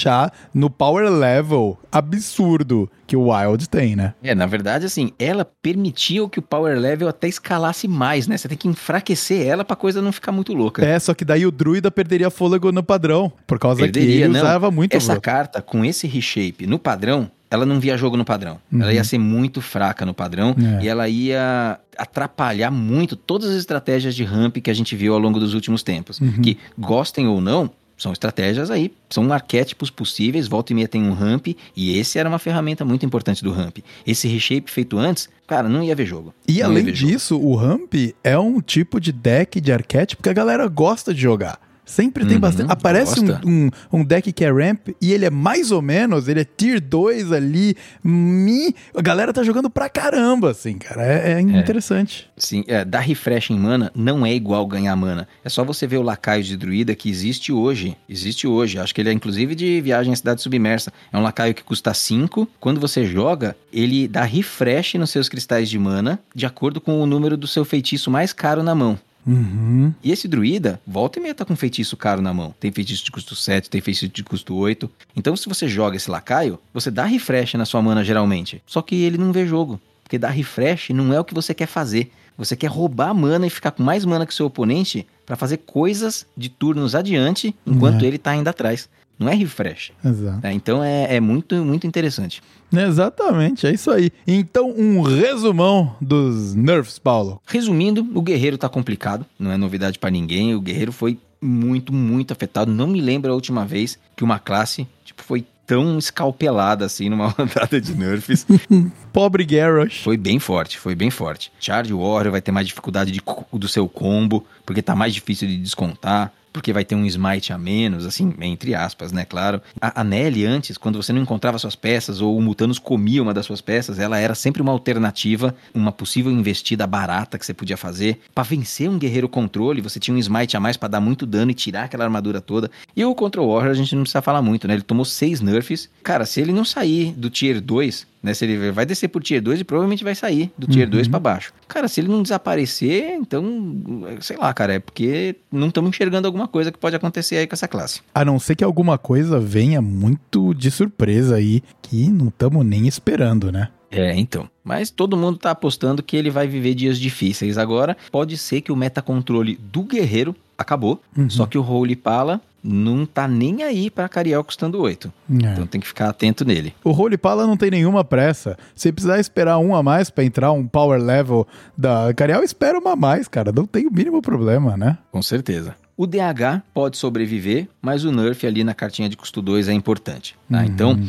[0.54, 4.14] no power level absurdo que o Wild tem, né?
[4.22, 8.38] É, na verdade, assim, ela permitiu que o power level até escalasse mais, né?
[8.38, 10.86] Você tem que enfraquecer ela pra coisa não ficar muito louca.
[10.86, 14.28] É, só que daí o druida perderia fôlego no padrão, por causa perderia, que ele
[14.28, 14.39] não.
[14.41, 18.60] usava muito Essa carta, com esse reshape no padrão, ela não via jogo no padrão.
[18.72, 18.82] Uhum.
[18.82, 20.84] Ela ia ser muito fraca no padrão é.
[20.84, 25.20] e ela ia atrapalhar muito todas as estratégias de ramp que a gente viu ao
[25.20, 26.20] longo dos últimos tempos.
[26.20, 26.41] Uhum.
[26.41, 31.14] Que, gostem ou não, são estratégias aí, são arquétipos possíveis, volta e meia tem um
[31.14, 33.80] ramp, e esse era uma ferramenta muito importante do ramp.
[34.06, 36.34] Esse reshape feito antes, cara, não ia ver jogo.
[36.48, 37.48] E além disso, jogo.
[37.48, 37.93] o ramp
[38.24, 41.60] é um tipo de deck de arquétipo que a galera gosta de jogar.
[41.88, 42.70] Sempre tem uhum, bastante.
[42.70, 46.42] Aparece um, um, um, deck que é ramp e ele é mais ou menos, ele
[46.42, 47.78] é tier 2 ali.
[48.04, 51.02] Mi, a galera tá jogando pra caramba, assim, cara.
[51.02, 51.40] É, é, é.
[51.40, 52.30] interessante.
[52.36, 55.30] Sim, é, dar refresh em mana não é igual ganhar mana.
[55.46, 57.96] É só você ver o lacaio de druida que existe hoje.
[58.10, 58.78] Existe hoje.
[58.78, 60.92] Acho que ele é inclusive de viagem à cidade submersa.
[61.12, 62.50] É um lacaio que custa 5.
[62.60, 67.06] Quando você joga, ele dá refresh nos seus cristais de mana de acordo com o
[67.06, 69.00] número do seu feitiço mais caro na mão.
[69.28, 69.93] Uhum.
[70.03, 72.55] E esse druida, volta e meia tá com feitiço caro na mão.
[72.59, 74.89] Tem feitiço de custo 7, tem feitiço de custo 8.
[75.15, 78.61] Então, se você joga esse lacaio, você dá refresh na sua mana geralmente.
[78.65, 79.80] Só que ele não vê jogo.
[80.03, 82.11] Porque dar refresh não é o que você quer fazer.
[82.38, 86.25] Você quer roubar mana e ficar com mais mana que seu oponente para fazer coisas
[86.38, 88.07] de turnos adiante enquanto É.
[88.07, 88.88] ele tá ainda atrás.
[89.20, 89.91] Não é refresh.
[90.03, 90.39] Exato.
[90.43, 90.53] né?
[90.53, 92.41] Então é, é muito, muito interessante.
[92.72, 94.11] Exatamente, é isso aí.
[94.28, 97.41] Então, um resumão dos nerfs, Paulo.
[97.47, 100.53] Resumindo, o guerreiro tá complicado, não é novidade pra ninguém.
[100.53, 102.72] O guerreiro foi muito, muito afetado.
[102.72, 107.28] Não me lembro a última vez que uma classe tipo, foi tão escalpelada assim numa
[107.38, 108.45] rodada de nerfs.
[109.11, 110.01] Pobre Garrosh.
[110.03, 111.51] Foi bem forte, foi bem forte.
[111.59, 113.22] Charge Warrior vai ter mais dificuldade de
[113.53, 117.58] do seu combo, porque tá mais difícil de descontar, porque vai ter um smite a
[117.58, 119.62] menos, assim, entre aspas, né, claro.
[119.80, 123.34] A, a Nelly antes, quando você não encontrava suas peças ou o Mutanos comia uma
[123.34, 127.78] das suas peças, ela era sempre uma alternativa, uma possível investida barata que você podia
[127.78, 128.20] fazer.
[128.34, 131.51] Pra vencer um guerreiro controle, você tinha um smite a mais pra dar muito dano
[131.51, 132.72] e tirar aquela armadura toda.
[132.95, 134.74] E o Control Warrior a gente não precisa falar muito, né?
[134.74, 135.89] Ele tomou seis nerfs.
[136.01, 138.34] Cara, se ele não sair do tier 2, né?
[138.36, 141.19] Se ele vai descer pro tier 2 e provavelmente vai sair do tier 2 pra
[141.19, 141.51] baixo.
[141.67, 146.47] Cara, se ele não desaparecer, então, sei lá, cara, é porque não estamos enxergando alguma
[146.47, 148.01] coisa que pode acontecer aí com essa classe.
[148.13, 152.88] A não ser que alguma coisa venha muito de surpresa aí, que não estamos nem
[152.88, 153.69] esperando, né?
[153.89, 154.49] É, então.
[154.63, 157.95] Mas todo mundo tá apostando que ele vai viver dias difíceis agora.
[158.11, 161.30] Pode ser que o metacontrole do guerreiro acabou, Uhum.
[161.30, 165.12] só que o Holy Pala não tá nem aí pra Cariel custando 8.
[165.30, 165.51] É.
[165.53, 166.74] Então tem que ficar atento nele.
[166.84, 168.58] O Holy Pala não tem nenhuma pressa.
[168.76, 171.47] Se precisar esperar um a mais pra entrar um power level
[171.78, 173.51] da Cariel, espera uma a mais, cara.
[173.51, 174.97] Não tem o mínimo problema, né?
[175.12, 175.76] Com certeza.
[175.95, 180.36] O DH pode sobreviver, mas o nerf ali na cartinha de custo 2 é importante.
[180.49, 180.60] tá?
[180.60, 180.66] Uhum.
[180.66, 180.99] Então,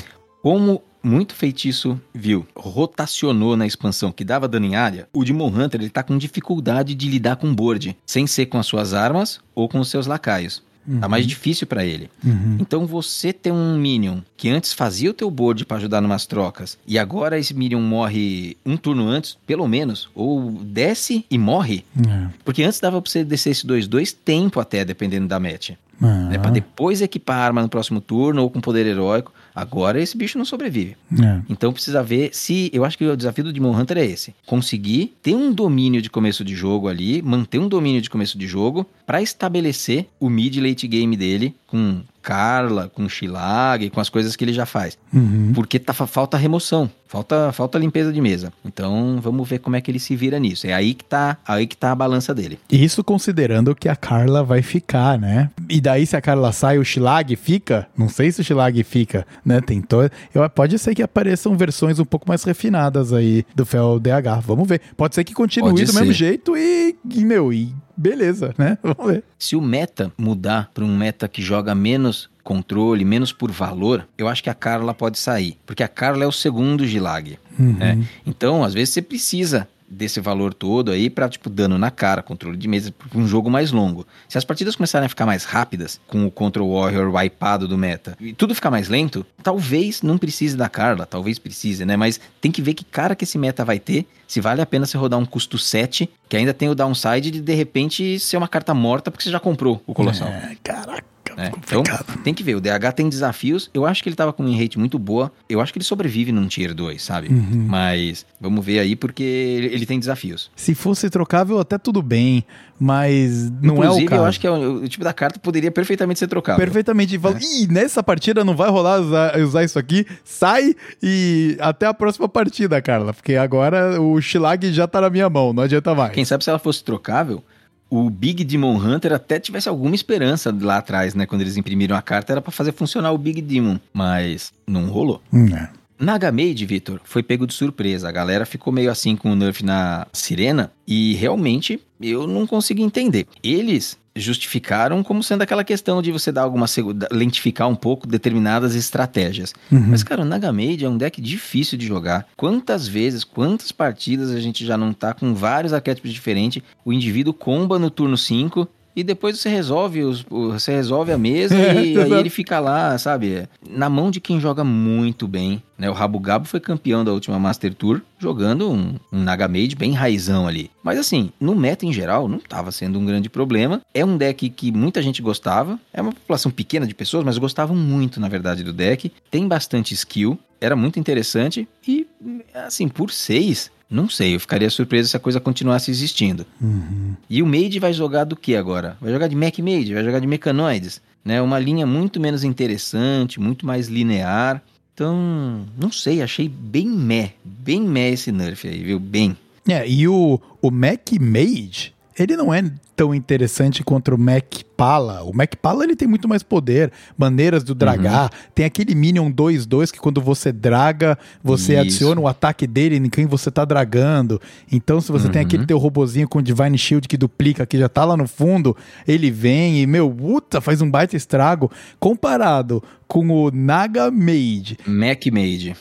[0.42, 5.80] como muito feitiço viu, rotacionou na expansão que dava dano em área, o Demon Hunter
[5.80, 9.68] ele tá com dificuldade de lidar com board, sem ser com as suas armas ou
[9.68, 10.62] com os seus lacaios.
[11.00, 12.08] Tá mais difícil pra ele.
[12.24, 12.56] Uhum.
[12.60, 16.78] Então você ter um Minion que antes fazia o teu board pra ajudar numas trocas
[16.86, 22.28] e agora esse Minion morre um turno antes, pelo menos, ou desce e morre, É.
[22.44, 25.70] porque antes dava pra você descer esse 2-2 tempo até, dependendo da match.
[26.00, 26.38] Ah, Né?
[26.38, 29.32] Pra depois equipar a arma no próximo turno ou com poder heróico.
[29.60, 30.96] Agora esse bicho não sobrevive.
[31.22, 31.40] é.
[31.48, 32.70] Então precisa ver se.
[32.72, 36.08] Eu acho que o desafio do Demon Hunter é esse: conseguir ter um domínio de
[36.10, 40.56] começo de jogo ali, manter um domínio de começo de jogo, pra estabelecer o mid
[40.58, 44.98] late game dele com Carla, com Shilag, com as coisas que ele já faz.
[45.12, 45.52] Uhum.
[45.54, 48.52] Porque tá, fa- falta remoção, falta, falta limpeza de mesa.
[48.64, 50.66] Então vamos ver como é que ele se vira nisso.
[50.66, 52.58] É aí que tá, aí que tá a balança dele.
[52.70, 55.48] Isso considerando que a Carla vai ficar, né?
[55.70, 57.86] E daí, se a Carla sai, o Shilag fica?
[57.96, 59.60] Não sei se o Shilag fica, né?
[59.60, 60.10] Tem to...
[60.34, 64.40] Eu, pode ser que apareçam versões um pouco mais refinadas aí do Fel DH.
[64.44, 64.80] Vamos ver.
[64.96, 66.12] Pode ser que continue Pode do mesmo ser.
[66.12, 68.78] jeito e, e, meu, e beleza, né?
[68.84, 69.24] Vamos ver.
[69.38, 74.26] Se o meta mudar para um meta que joga menos controle, menos por valor, eu
[74.26, 75.58] acho que a Carla pode sair.
[75.66, 77.38] Porque a Carla é o segundo Gilag.
[77.58, 77.72] Uhum.
[77.74, 78.02] né?
[78.26, 82.56] Então, às vezes, você precisa desse valor todo aí pra, tipo, dano na cara, controle
[82.56, 84.06] de mesa, um jogo mais longo.
[84.28, 88.16] Se as partidas começarem a ficar mais rápidas, com o Control Warrior wipeado do meta,
[88.20, 91.96] e tudo ficar mais lento, talvez não precise da Carla, talvez precise, né?
[91.96, 94.84] Mas tem que ver que cara que esse meta vai ter, se vale a pena
[94.84, 98.48] você rodar um custo 7, que ainda tem o downside de, de repente, ser uma
[98.48, 100.28] carta morta porque você já comprou o Colossal.
[100.28, 101.04] É, caraca,
[101.38, 101.52] né?
[101.56, 101.84] Então,
[102.24, 102.56] tem que ver.
[102.56, 103.70] O DH tem desafios.
[103.72, 105.30] Eu acho que ele tava com um rate muito boa.
[105.48, 107.28] Eu acho que ele sobrevive num tier 2, sabe?
[107.28, 107.64] Uhum.
[107.68, 110.50] Mas vamos ver aí porque ele, tem desafios.
[110.56, 112.44] Se fosse trocável, até tudo bem,
[112.78, 114.22] mas não Inclusive, é o caso.
[114.22, 116.58] eu acho que é o, o tipo da carta poderia perfeitamente ser trocado.
[116.58, 117.14] Perfeitamente.
[117.14, 117.62] E fala, É.
[117.62, 120.04] Ih, nessa partida não vai rolar usar, usar isso aqui.
[120.24, 123.14] Sai e até a próxima partida, Carla.
[123.14, 126.12] Porque agora o Shilag já tá na minha mão, não adianta mais.
[126.12, 127.44] Quem sabe se ela fosse trocável,
[127.90, 131.26] o Big Demon Hunter até tivesse alguma esperança lá atrás, né?
[131.26, 133.78] Quando eles imprimiram a carta, era pra fazer funcionar o Big Demon.
[133.92, 135.22] Mas não rolou.
[135.32, 135.70] Hum, é.
[135.98, 138.08] Nagamade, Vitor, foi pego de surpresa.
[138.08, 142.82] A galera ficou meio assim com o nerf na Sirena e realmente eu não consegui
[142.82, 143.26] entender.
[143.42, 146.66] Eles justificaram como sendo aquela questão de você dar alguma
[147.10, 149.54] lentificar um pouco determinadas estratégias.
[149.70, 149.86] Uhum.
[149.88, 152.26] Mas cara, o Nagamade é um deck difícil de jogar.
[152.36, 157.32] Quantas vezes, quantas partidas a gente já não tá com vários arquétipos diferentes, o indivíduo
[157.32, 161.98] comba no turno 5 e depois você resolve os, você resolve a mesa É, e
[161.98, 163.48] aí ele fica lá, sabe?
[163.68, 165.62] Na mão de quem joga muito bem.
[165.78, 165.88] Né?
[165.88, 170.48] O Rabo Gabo foi campeão da última Master Tour, jogando um, um Nagamade bem raizão
[170.48, 170.70] ali.
[170.82, 173.80] Mas assim, no meta em geral, não estava sendo um grande problema.
[173.94, 175.78] É um deck que muita gente gostava.
[175.92, 179.12] É uma população pequena de pessoas, mas gostavam muito, na verdade, do deck.
[179.30, 181.68] Tem bastante skill, era muito interessante.
[181.86, 182.06] E,
[182.52, 186.44] assim, por seis, não sei, eu ficaria surpreso se a coisa continuasse existindo.
[186.60, 187.14] Uhum.
[187.28, 188.96] E o Mage vai jogar do que agora?
[189.00, 191.40] Vai jogar de Mech Mage, vai jogar de Mecanoides, né?
[191.40, 194.62] Uma linha muito menos interessante, muito mais linear.
[194.92, 198.98] Então, não sei, achei bem meh, bem meh esse nerf aí, viu?
[198.98, 199.36] Bem.
[199.66, 202.62] É, e o, o Mac Mage, ele não é
[202.98, 205.22] tão interessante quanto o Mac Pala.
[205.22, 208.24] O Mac Pala ele tem muito mais poder, maneiras do dragar.
[208.24, 208.50] Uhum.
[208.52, 211.80] Tem aquele Minion 2-2 que quando você draga, você Isso.
[211.80, 214.42] adiciona o ataque dele em quem você tá dragando.
[214.70, 215.32] Então, se você uhum.
[215.32, 218.76] tem aquele teu robozinho com Divine Shield que duplica, que já tá lá no fundo,
[219.06, 221.70] ele vem e, meu, puta, faz um baita estrago.
[222.00, 224.76] Comparado com o Naga Mage.
[224.84, 225.76] Mac Mage.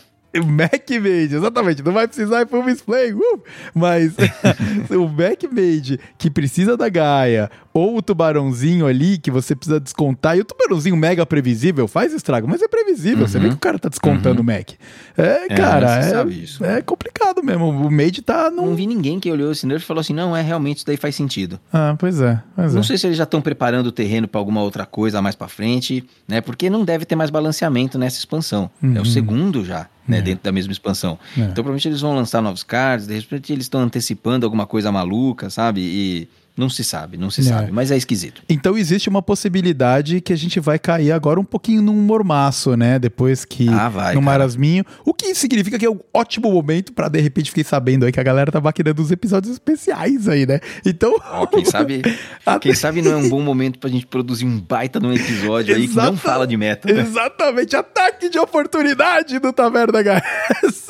[0.45, 1.83] Mac Made, exatamente.
[1.83, 3.43] Não vai precisar ir pro Misplay, uh!
[3.73, 4.13] mas
[4.89, 10.35] o Mac Made que precisa da Gaia, ou o tubarãozinho ali que você precisa descontar,
[10.35, 13.21] e o tubarãozinho mega previsível faz estrago, mas é previsível.
[13.21, 13.27] Uhum.
[13.27, 13.51] Você vê uhum.
[13.51, 14.41] que o cara tá descontando uhum.
[14.41, 14.71] o Mac.
[15.17, 17.69] É, é cara, é, é, complicado mesmo.
[17.69, 18.49] O Made tá.
[18.49, 20.97] Não vi ninguém que olhou esse nerf e falou assim: não, é realmente isso daí
[20.97, 21.59] faz sentido.
[21.71, 22.41] Ah, pois é.
[22.55, 22.83] Pois não é.
[22.83, 26.03] sei se eles já estão preparando o terreno para alguma outra coisa mais para frente,
[26.27, 26.41] né?
[26.41, 28.69] Porque não deve ter mais balanceamento nessa expansão.
[28.81, 28.95] Uhum.
[28.95, 29.05] É o uhum.
[29.05, 30.21] segundo já né, é.
[30.21, 31.19] dentro da mesma expansão.
[31.37, 31.41] É.
[31.41, 35.49] Então, provavelmente eles vão lançar novos cards, de repente eles estão antecipando alguma coisa maluca,
[35.49, 35.81] sabe?
[35.81, 37.43] E não se sabe, não se é.
[37.43, 38.41] sabe, mas é esquisito.
[38.49, 42.97] Então existe uma possibilidade que a gente vai cair agora um pouquinho num mormaço, né?
[42.97, 44.21] Depois que ah, vai, no cara.
[44.21, 44.83] marasminho.
[45.05, 48.19] O que significa que é um ótimo momento para de repente fiquei sabendo aí que
[48.19, 50.59] a galera tá maquinando os episódios especiais aí, né?
[50.83, 51.13] Então.
[51.39, 52.01] Oh, quem sabe.
[52.59, 55.87] quem sabe não é um bom momento pra gente produzir um baita num episódio aí
[55.87, 56.91] que não fala de meta.
[56.91, 57.01] Né?
[57.01, 60.87] Exatamente, ataque de oportunidade do Taverna HS.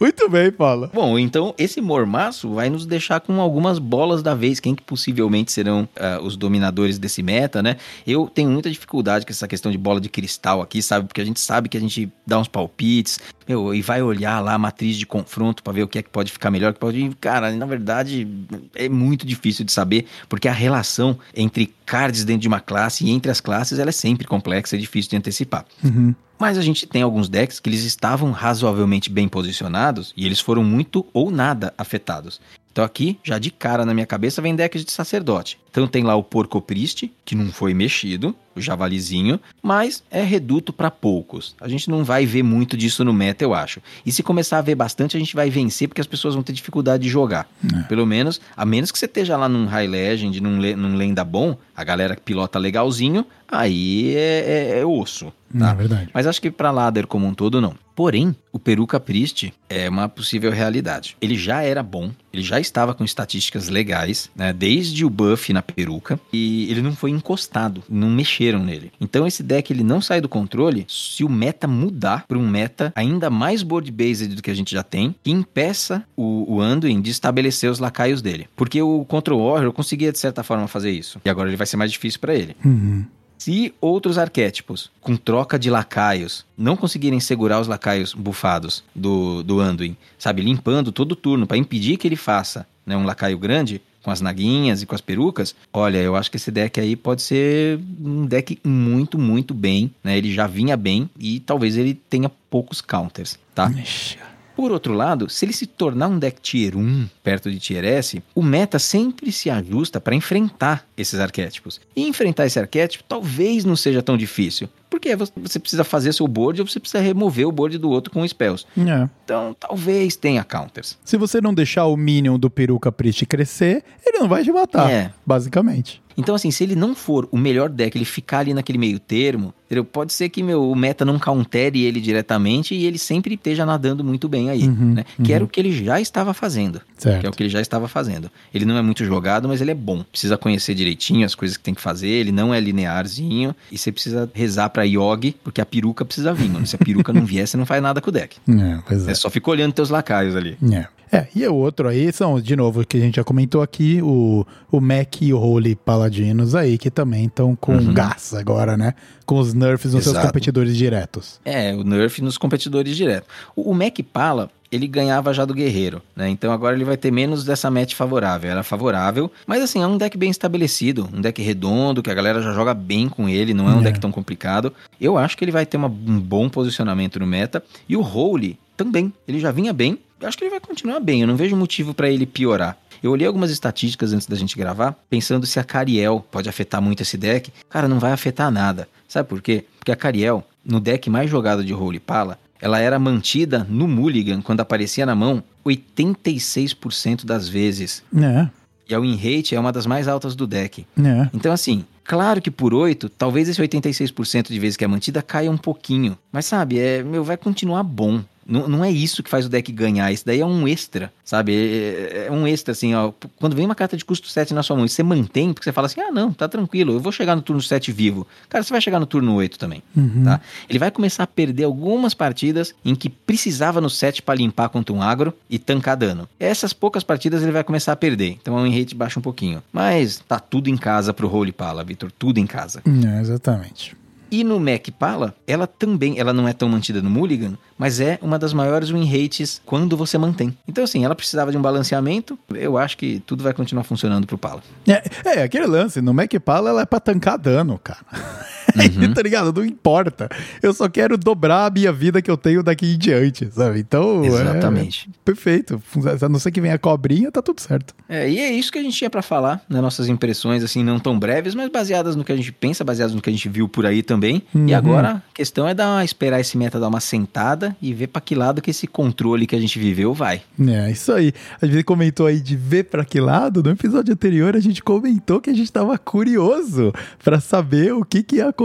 [0.00, 0.90] Muito bem, Paulo.
[0.92, 5.52] Bom, então esse mormaço vai nos deixar com algumas bolas da vez, quem que possivelmente
[5.52, 7.76] serão uh, os dominadores desse meta, né?
[8.06, 11.06] Eu tenho muita dificuldade com essa questão de bola de cristal aqui, sabe?
[11.06, 14.54] Porque a gente sabe que a gente dá uns palpites, meu, e vai olhar lá
[14.54, 17.10] a matriz de confronto para ver o que é que pode ficar melhor, que pode.
[17.20, 18.26] Cara, na verdade,
[18.74, 23.10] é muito difícil de saber, porque a relação entre cards dentro de uma classe e
[23.10, 25.64] entre as classes ela é sempre complexa, é difícil de antecipar.
[25.82, 26.14] Uhum.
[26.38, 30.64] Mas a gente tem alguns decks que eles estavam razoavelmente bem posicionados e eles foram
[30.64, 32.40] muito ou nada afetados.
[32.74, 35.60] Então aqui, já de cara na minha cabeça, vem decks de sacerdote.
[35.70, 40.72] Então tem lá o Porco Priste, que não foi mexido, o javalizinho, mas é reduto
[40.72, 41.54] para poucos.
[41.60, 43.80] A gente não vai ver muito disso no meta, eu acho.
[44.04, 46.52] E se começar a ver bastante, a gente vai vencer porque as pessoas vão ter
[46.52, 47.48] dificuldade de jogar.
[47.72, 47.82] É.
[47.84, 51.56] Pelo menos, a menos que você esteja lá num High Legend, num, num lenda bom,
[51.76, 55.32] a galera que pilota legalzinho, aí é, é, é osso.
[55.56, 55.70] Tá?
[55.70, 56.10] É verdade.
[56.12, 57.83] Mas acho que para ladder como um todo, não.
[57.94, 61.16] Porém, o Peru Capriste é uma possível realidade.
[61.20, 65.62] Ele já era bom, ele já estava com estatísticas legais, né, desde o buff na
[65.62, 68.92] peruca, e ele não foi encostado, não mexeram nele.
[69.00, 72.92] Então esse deck ele não sai do controle se o meta mudar para um meta
[72.94, 77.10] ainda mais board-based do que a gente já tem, que impeça o, o Anduin de
[77.10, 78.48] estabelecer os lacaios dele.
[78.56, 81.76] Porque o Control Warrior conseguia de certa forma fazer isso, e agora ele vai ser
[81.76, 82.56] mais difícil para ele.
[82.64, 83.04] Uhum.
[83.44, 89.60] Se outros arquétipos, com troca de lacaios, não conseguirem segurar os lacaios bufados do, do
[89.60, 94.10] Anduin, sabe, limpando todo turno para impedir que ele faça né, um lacaio grande, com
[94.10, 97.78] as naguinhas e com as perucas, olha, eu acho que esse deck aí pode ser
[98.00, 100.16] um deck muito, muito bem, né?
[100.16, 103.70] Ele já vinha bem e talvez ele tenha poucos counters, tá?
[103.70, 104.16] Ixi.
[104.56, 108.22] Por outro lado, se ele se tornar um deck tier 1 perto de tier S,
[108.34, 111.80] o meta sempre se ajusta para enfrentar esses arquétipos.
[111.96, 116.60] E enfrentar esse arquétipo talvez não seja tão difícil, porque você precisa fazer seu board
[116.60, 118.66] ou você precisa remover o board do outro com spells.
[118.76, 119.08] É.
[119.24, 120.98] Então, talvez tenha counters.
[121.04, 124.90] Se você não deixar o minion do peruca Priest crescer, ele não vai te matar,
[124.90, 125.12] é.
[125.26, 126.02] basicamente.
[126.16, 129.52] Então, assim, se ele não for o melhor deck, ele ficar ali naquele meio termo,
[129.66, 129.84] entendeu?
[129.84, 134.04] pode ser que meu, o meta não countere ele diretamente e ele sempre esteja nadando
[134.04, 135.04] muito bem aí, uhum, né?
[135.18, 135.24] Uhum.
[135.24, 136.80] Que era o que ele já estava fazendo.
[136.96, 137.20] Certo.
[137.20, 138.30] Que é o que ele já estava fazendo.
[138.52, 140.04] Ele não é muito jogado, mas ele é bom.
[140.04, 143.90] Precisa conhecer direitinho as coisas que tem que fazer, ele não é linearzinho e você
[143.90, 146.66] precisa rezar pra Yogi, porque a peruca precisa vir, mano.
[146.66, 148.36] Se a peruca não vier, você não faz nada com o deck.
[148.64, 149.10] É, pois é.
[149.10, 150.56] é só fica olhando teus lacaios ali.
[150.72, 150.86] É.
[151.10, 154.46] É, e o outro aí são, de novo, que a gente já comentou aqui, o,
[154.70, 157.92] o Mac e o Holy Paladinos aí, que também estão com uhum.
[157.94, 158.94] gás agora, né?
[159.24, 160.16] Com os nerfs nos Exato.
[160.16, 161.40] seus competidores diretos.
[161.44, 163.28] É, o nerf nos competidores diretos.
[163.54, 166.28] O, o Mac Pala, ele ganhava já do Guerreiro, né?
[166.28, 168.50] Então agora ele vai ter menos dessa match favorável.
[168.50, 172.42] Era favorável, mas assim, é um deck bem estabelecido, um deck redondo, que a galera
[172.42, 173.84] já joga bem com ele, não é um é.
[173.84, 174.72] deck tão complicado.
[175.00, 177.62] Eu acho que ele vai ter uma, um bom posicionamento no meta.
[177.88, 181.20] E o Holy também, ele já vinha bem, eu acho que ele vai continuar bem,
[181.20, 182.76] eu não vejo motivo para ele piorar.
[183.02, 187.02] Eu olhei algumas estatísticas antes da gente gravar, pensando se a Cariel pode afetar muito
[187.02, 187.52] esse deck.
[187.68, 188.88] Cara, não vai afetar nada.
[189.06, 189.66] Sabe por quê?
[189.78, 194.40] Porque a Cariel, no deck mais jogado de Holy Pala, ela era mantida no Mulligan
[194.40, 198.02] quando aparecia na mão 86% das vezes.
[198.16, 198.48] É.
[198.88, 200.86] E a win rate é uma das mais altas do deck.
[200.98, 201.28] É.
[201.34, 205.50] Então, assim, claro que por 8, talvez esse 86% de vezes que é mantida caia
[205.50, 206.16] um pouquinho.
[206.32, 208.22] Mas sabe, é, meu, vai continuar bom.
[208.46, 210.12] Não, não é isso que faz o deck ganhar.
[210.12, 211.54] Isso daí é um extra, sabe?
[211.54, 213.12] É, é um extra, assim, ó.
[213.36, 215.72] Quando vem uma carta de custo 7 na sua mão e você mantém, porque você
[215.72, 218.26] fala assim, ah, não, tá tranquilo, eu vou chegar no turno 7 vivo.
[218.48, 219.82] Cara, você vai chegar no turno 8 também,
[220.24, 220.40] tá?
[220.68, 224.94] Ele vai começar a perder algumas partidas em que precisava no 7 para limpar contra
[224.94, 226.28] um agro e tancar dano.
[226.38, 228.36] Essas poucas partidas ele vai começar a perder.
[228.40, 229.62] Então o rate baixa um pouquinho.
[229.72, 232.10] Mas tá tudo em casa pro Holy Pala, Vitor.
[232.12, 232.82] Tudo em casa.
[232.86, 233.96] É, exatamente.
[234.30, 238.18] E no Mac Pala, ela também, ela não é tão mantida no Mulligan, mas é
[238.22, 240.56] uma das maiores win rates quando você mantém.
[240.66, 242.38] Então, assim, ela precisava de um balanceamento.
[242.52, 244.62] Eu acho que tudo vai continuar funcionando pro Pala.
[244.86, 245.02] É,
[245.38, 248.04] é aquele lance, no Mac Pala ela é pra tancar dano, cara.
[248.94, 249.12] Uhum.
[249.12, 249.52] tá ligado?
[249.52, 250.28] Não importa.
[250.62, 253.80] Eu só quero dobrar a minha vida que eu tenho daqui em diante, sabe?
[253.80, 254.22] Então.
[254.24, 255.08] é Exatamente.
[255.24, 255.82] perfeito.
[256.22, 257.94] A não ser que venha a cobrinha, tá tudo certo.
[258.08, 260.98] É, e é isso que a gente tinha pra falar, nas nossas impressões, assim, não
[260.98, 263.68] tão breves, mas baseadas no que a gente pensa, baseadas no que a gente viu
[263.68, 264.42] por aí também.
[264.54, 264.68] Uhum.
[264.68, 268.08] E agora a questão é dar uma, esperar esse meta dar uma sentada e ver
[268.08, 270.42] pra que lado que esse controle que a gente viveu vai.
[270.60, 271.32] É, isso aí.
[271.60, 273.62] A gente comentou aí de ver pra que lado.
[273.62, 278.22] No episódio anterior, a gente comentou que a gente tava curioso pra saber o que,
[278.22, 278.63] que ia acontecer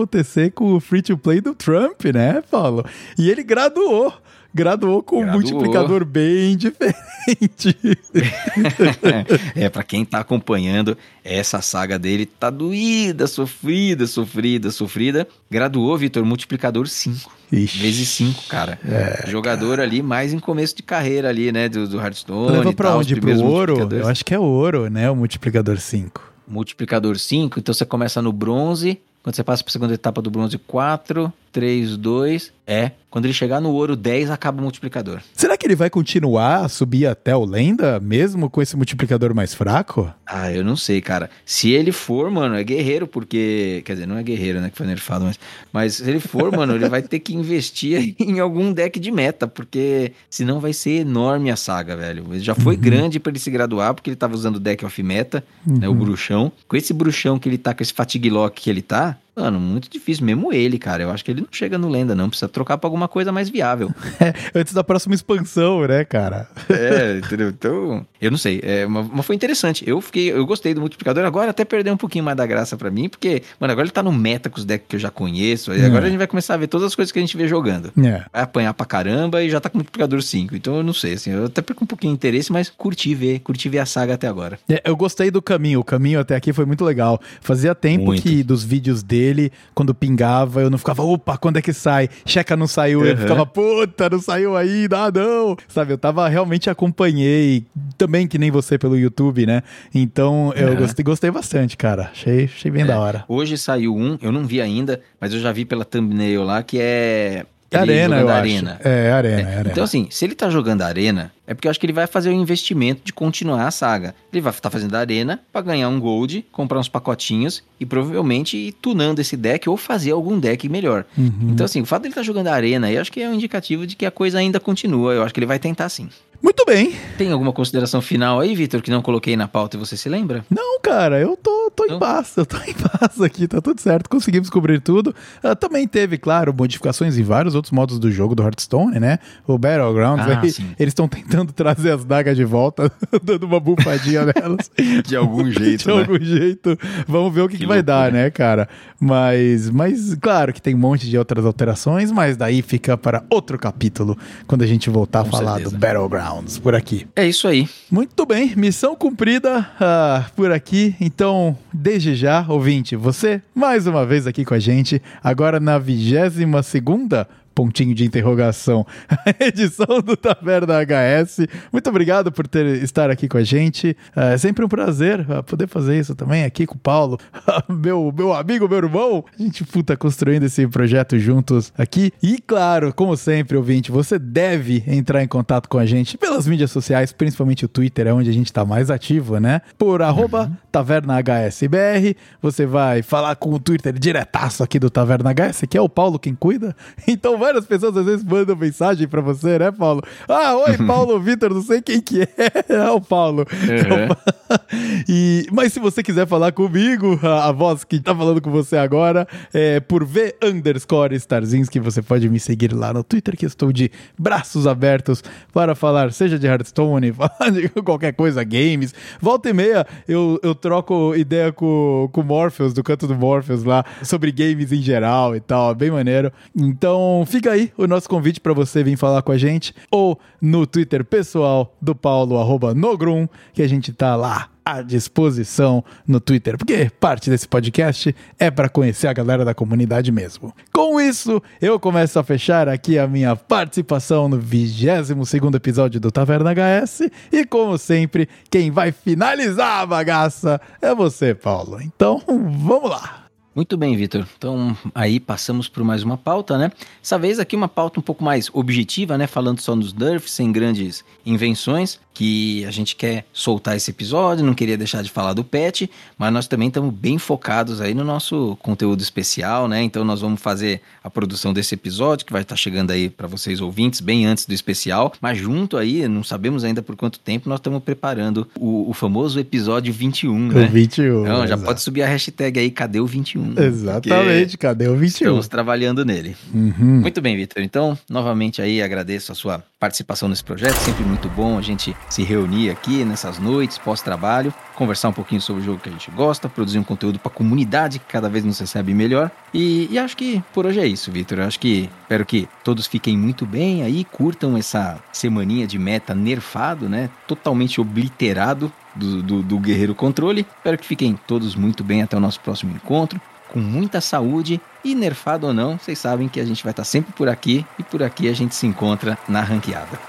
[0.53, 2.85] com o free to play do Trump, né, Paulo?
[3.17, 4.13] E ele graduou.
[4.53, 5.41] Graduou com um Graduou.
[5.41, 7.77] multiplicador bem diferente.
[9.55, 15.27] é, pra quem tá acompanhando, essa saga dele tá doída, sofrida, sofrida, sofrida.
[15.51, 17.31] Graduou, Vitor, multiplicador 5.
[17.51, 17.79] Ixi.
[17.79, 18.79] Vezes 5, cara.
[18.83, 22.89] É, Jogador ali mais em começo de carreira ali, né, do, do Hearthstone Leva pra
[22.89, 23.15] tal, onde?
[23.15, 23.87] Pro ouro?
[23.91, 25.09] Eu acho que é ouro, né?
[25.11, 26.29] O multiplicador 5.
[26.47, 30.57] Multiplicador 5, então você começa no bronze, quando você passa pra segunda etapa do bronze
[30.57, 32.91] 4, 3, 2, é.
[33.09, 35.19] Quando ele chegar no ouro 10, acaba o multiplicador.
[35.33, 39.55] Será que ele vai continuar a subir até o lenda, mesmo com esse multiplicador mais
[39.55, 40.13] fraco?
[40.27, 41.31] Ah, eu não sei, cara.
[41.43, 43.81] Se ele for, mano, é guerreiro, porque.
[43.83, 44.69] Quer dizer, não é guerreiro, né?
[44.69, 45.39] Que foi nerfado, mas.
[45.73, 49.47] Mas se ele for, mano, ele vai ter que investir em algum deck de meta,
[49.47, 52.23] porque senão vai ser enorme a saga, velho.
[52.29, 55.01] Ele já foi grande pra ele se graduar, porque ele tava usando o deck off
[55.01, 55.89] meta, né?
[55.89, 56.51] O bruxão.
[56.67, 59.17] Com esse bruxão que ele tá, com esse fatigue lock que ele tá.
[59.39, 61.03] Mano, muito difícil, mesmo ele, cara.
[61.03, 62.27] Eu acho que ele não chega no lenda, não.
[62.29, 63.89] Precisa trocar pra alguma coisa mais viável.
[64.21, 66.49] É, antes da próxima expansão, né, cara?
[66.69, 67.47] É, entendeu?
[67.49, 68.59] Então, eu não sei.
[68.63, 69.83] É, mas, foi interessante.
[69.87, 71.23] Eu fiquei, eu gostei do multiplicador.
[71.25, 74.01] Agora até perdeu um pouquinho mais da graça pra mim, porque, mano, agora ele tá
[74.03, 75.73] no meta com os decks que eu já conheço.
[75.73, 75.85] E É.
[75.85, 77.91] agora a gente vai começar a ver todas as coisas que a gente vê jogando.
[77.97, 78.23] É.
[78.31, 80.55] Vai apanhar pra caramba e já tá com multiplicador 5.
[80.55, 83.39] Então eu não sei, assim, eu até perco um pouquinho de interesse, mas curti ver,
[83.39, 84.59] curti ver a saga até agora.
[84.69, 87.19] É, Eu gostei do caminho, o caminho até aqui foi muito legal.
[87.41, 88.21] Fazia tempo Muito.
[88.23, 92.09] que dos vídeos dele, quando pingava, eu não ficava, opa, quando é que sai?
[92.25, 93.21] Checa não saiu, eu Uhum.
[93.21, 95.55] ficava, puta, não saiu ainda, ah, não.
[95.67, 97.65] Sabe, eu tava realmente acompanhei,
[97.97, 99.63] também que nem você pelo YouTube, né?
[99.93, 100.75] Então eu Uhum.
[100.75, 102.09] gostei, gostei bastante, cara.
[102.11, 102.85] Achei, achei bem É.
[102.85, 103.25] da hora.
[103.27, 106.77] Hoje saiu um, eu não vi ainda, mas eu já vi pela thumbnail lá, que
[106.79, 107.45] é.
[107.71, 108.77] É arena, eu arena.
[108.79, 108.87] acho.
[108.87, 109.69] É, arena, é, arena.
[109.71, 112.29] Então, assim, se ele tá jogando arena, é porque eu acho que ele vai fazer
[112.29, 114.15] o investimento de continuar a saga.
[114.33, 118.71] Ele vai estar fazendo arena pra ganhar um gold, comprar uns pacotinhos e provavelmente ir
[118.71, 121.05] tunando esse deck ou fazer algum deck melhor.
[121.15, 121.49] Uhum.
[121.51, 123.95] Então, assim, o fato dele estar jogando arena, eu acho que é um indicativo de
[123.95, 125.13] que a coisa ainda continua.
[125.13, 126.09] Eu acho que ele vai tentar sim.
[126.41, 126.93] Muito bem.
[127.17, 130.45] Tem alguma consideração final aí, Vitor, que não coloquei na pauta e você se lembra?
[130.49, 134.09] Não, cara, eu tô, tô em paz, eu tô em paz aqui, tá tudo certo,
[134.09, 135.13] conseguimos cobrir tudo.
[135.43, 139.19] Ah, também teve, claro, modificações em vários outros modos do jogo do Hearthstone, né?
[139.45, 142.89] O Battlegrounds, Ah, aí, eles estão tentando trazer as dagas de volta,
[143.21, 144.71] dando uma bufadinha nelas.
[145.05, 146.77] De algum de algum jeito.
[147.07, 148.67] Vamos ver o que, que, Que vai dar, né, cara?
[148.99, 153.57] Mas, mas, claro que tem um monte de outras alterações, mas daí fica para outro
[153.57, 154.17] capítulo,
[154.47, 155.75] quando a gente voltar Com a falar certeza.
[155.75, 156.28] do Battlegrounds
[156.61, 157.07] por aqui.
[157.15, 157.67] É isso aí.
[157.89, 160.95] Muito bem, missão cumprida ah, por aqui.
[160.99, 166.63] Então, desde já, ouvinte, você mais uma vez aqui com a gente, agora na vigésima
[166.63, 171.47] segunda pontinho de interrogação, a edição do Taverna HS.
[171.71, 173.95] Muito obrigado por ter estar aqui com a gente.
[174.15, 177.17] É sempre um prazer ah, poder fazer isso também aqui com o Paulo,
[177.69, 179.23] meu, meu amigo, meu irmão.
[179.37, 182.11] A gente puta construindo esse projeto juntos aqui.
[182.21, 186.71] E claro, como sempre, ouvinte, você deve entrar em contato com a gente pelas mídias
[186.71, 189.61] sociais, principalmente o Twitter, é onde a gente tá mais ativo, né?
[189.77, 192.15] Por arroba TavernaHSBR.
[192.41, 196.19] Você vai falar com o Twitter diretaço aqui do Taverna HS, que é o Paulo
[196.19, 196.75] quem cuida.
[197.07, 200.01] Então várias pessoas às vezes mandam mensagem pra você, né, Paulo?
[200.27, 202.29] Ah, oi, Paulo Vitor, não sei quem que é.
[202.69, 203.45] É o Paulo.
[203.45, 204.59] Pa-
[205.07, 208.77] e, mas se você quiser falar comigo, a, a voz que tá falando com você
[208.77, 211.79] agora é por V underscore Starzinski.
[211.79, 215.23] Você pode me seguir lá no Twitter, que eu estou de braços abertos
[215.53, 218.93] para falar, seja de Hearthstone, falar de qualquer coisa, games.
[219.21, 223.63] Volta e meia eu, eu troco ideia com, com o Morpheus, do canto do Morpheus
[223.63, 225.71] lá, sobre games em geral e tal.
[225.71, 226.31] É bem maneiro.
[226.55, 230.65] Então fica aí o nosso convite para você vir falar com a gente ou no
[230.65, 236.57] Twitter pessoal do Paulo, arroba Nogrum, que a gente tá lá à disposição no Twitter,
[236.57, 240.53] porque parte desse podcast é para conhecer a galera da comunidade mesmo.
[240.71, 246.51] Com isso, eu começo a fechar aqui a minha participação no 22 episódio do Taverna
[246.53, 251.81] HS e, como sempre, quem vai finalizar a bagaça é você, Paulo.
[251.81, 253.28] Então, vamos lá!
[253.59, 254.25] Muito bem, Vitor.
[254.37, 256.71] Então, aí passamos por mais uma pauta, né?
[257.03, 259.27] Essa vez aqui uma pauta um pouco mais objetiva, né?
[259.27, 264.53] Falando só nos nerfs, sem grandes invenções, que a gente quer soltar esse episódio, não
[264.53, 268.57] queria deixar de falar do pet, mas nós também estamos bem focados aí no nosso
[268.61, 269.81] conteúdo especial, né?
[269.81, 273.61] Então nós vamos fazer a produção desse episódio, que vai estar chegando aí para vocês
[273.61, 277.59] ouvintes, bem antes do especial, mas junto aí, não sabemos ainda por quanto tempo, nós
[277.59, 280.65] estamos preparando o, o famoso episódio 21, né?
[280.65, 281.21] O 21.
[281.21, 281.63] Então, já exato.
[281.63, 283.48] pode subir a hashtag aí, cadê o 21?
[283.57, 285.07] Exatamente, cadê o 21?
[285.07, 286.35] Estamos trabalhando nele.
[286.53, 287.01] Uhum.
[287.01, 287.63] Muito bem, Vitor.
[287.63, 290.75] Então, novamente aí agradeço a sua participação nesse projeto.
[290.75, 295.61] Sempre muito bom a gente se reunir aqui nessas noites pós-trabalho, conversar um pouquinho sobre
[295.61, 298.43] o jogo que a gente gosta, produzir um conteúdo para a comunidade que cada vez
[298.43, 299.31] nos recebe melhor.
[299.53, 301.39] E, e acho que por hoje é isso, Vitor.
[301.39, 306.89] Acho que espero que todos fiquem muito bem aí, curtam essa semaninha de meta nerfado,
[306.89, 307.09] né?
[307.27, 310.45] Totalmente obliterado do, do, do Guerreiro Controle.
[310.57, 313.19] Espero que fiquem todos muito bem até o nosso próximo encontro
[313.51, 317.11] com muita saúde e nerfado ou não, vocês sabem que a gente vai estar sempre
[317.13, 319.99] por aqui e por aqui a gente se encontra na ranqueada.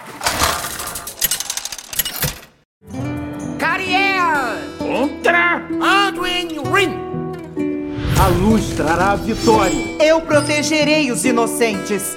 [3.59, 4.79] Cariel!
[4.79, 7.11] Contra Anduin Rin!
[8.21, 9.97] A luz trará a vitória.
[9.99, 12.17] Eu protegerei os inocentes.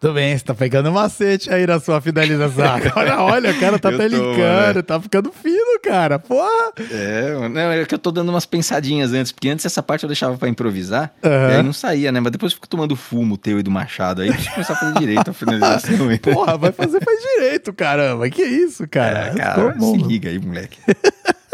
[0.00, 2.64] Tudo bem, você tá pegando macete aí na sua finalização.
[2.96, 4.82] Olha, olha, o cara tá mano.
[4.82, 6.18] tá ficando fino, cara.
[6.18, 6.72] Porra!
[6.90, 10.08] É, não, é que eu tô dando umas pensadinhas antes, porque antes essa parte eu
[10.08, 11.50] deixava pra improvisar, Aham.
[11.50, 12.20] e aí não saía, né?
[12.20, 14.76] Mas depois eu fico tomando fumo teu e do machado, aí deixa eu começar a
[14.76, 15.96] fazer direito a finalização.
[16.22, 18.28] Porra, vai fazer faz direito, caramba.
[18.28, 19.28] Que isso, cara?
[19.28, 20.78] É, cara, se liga aí, moleque.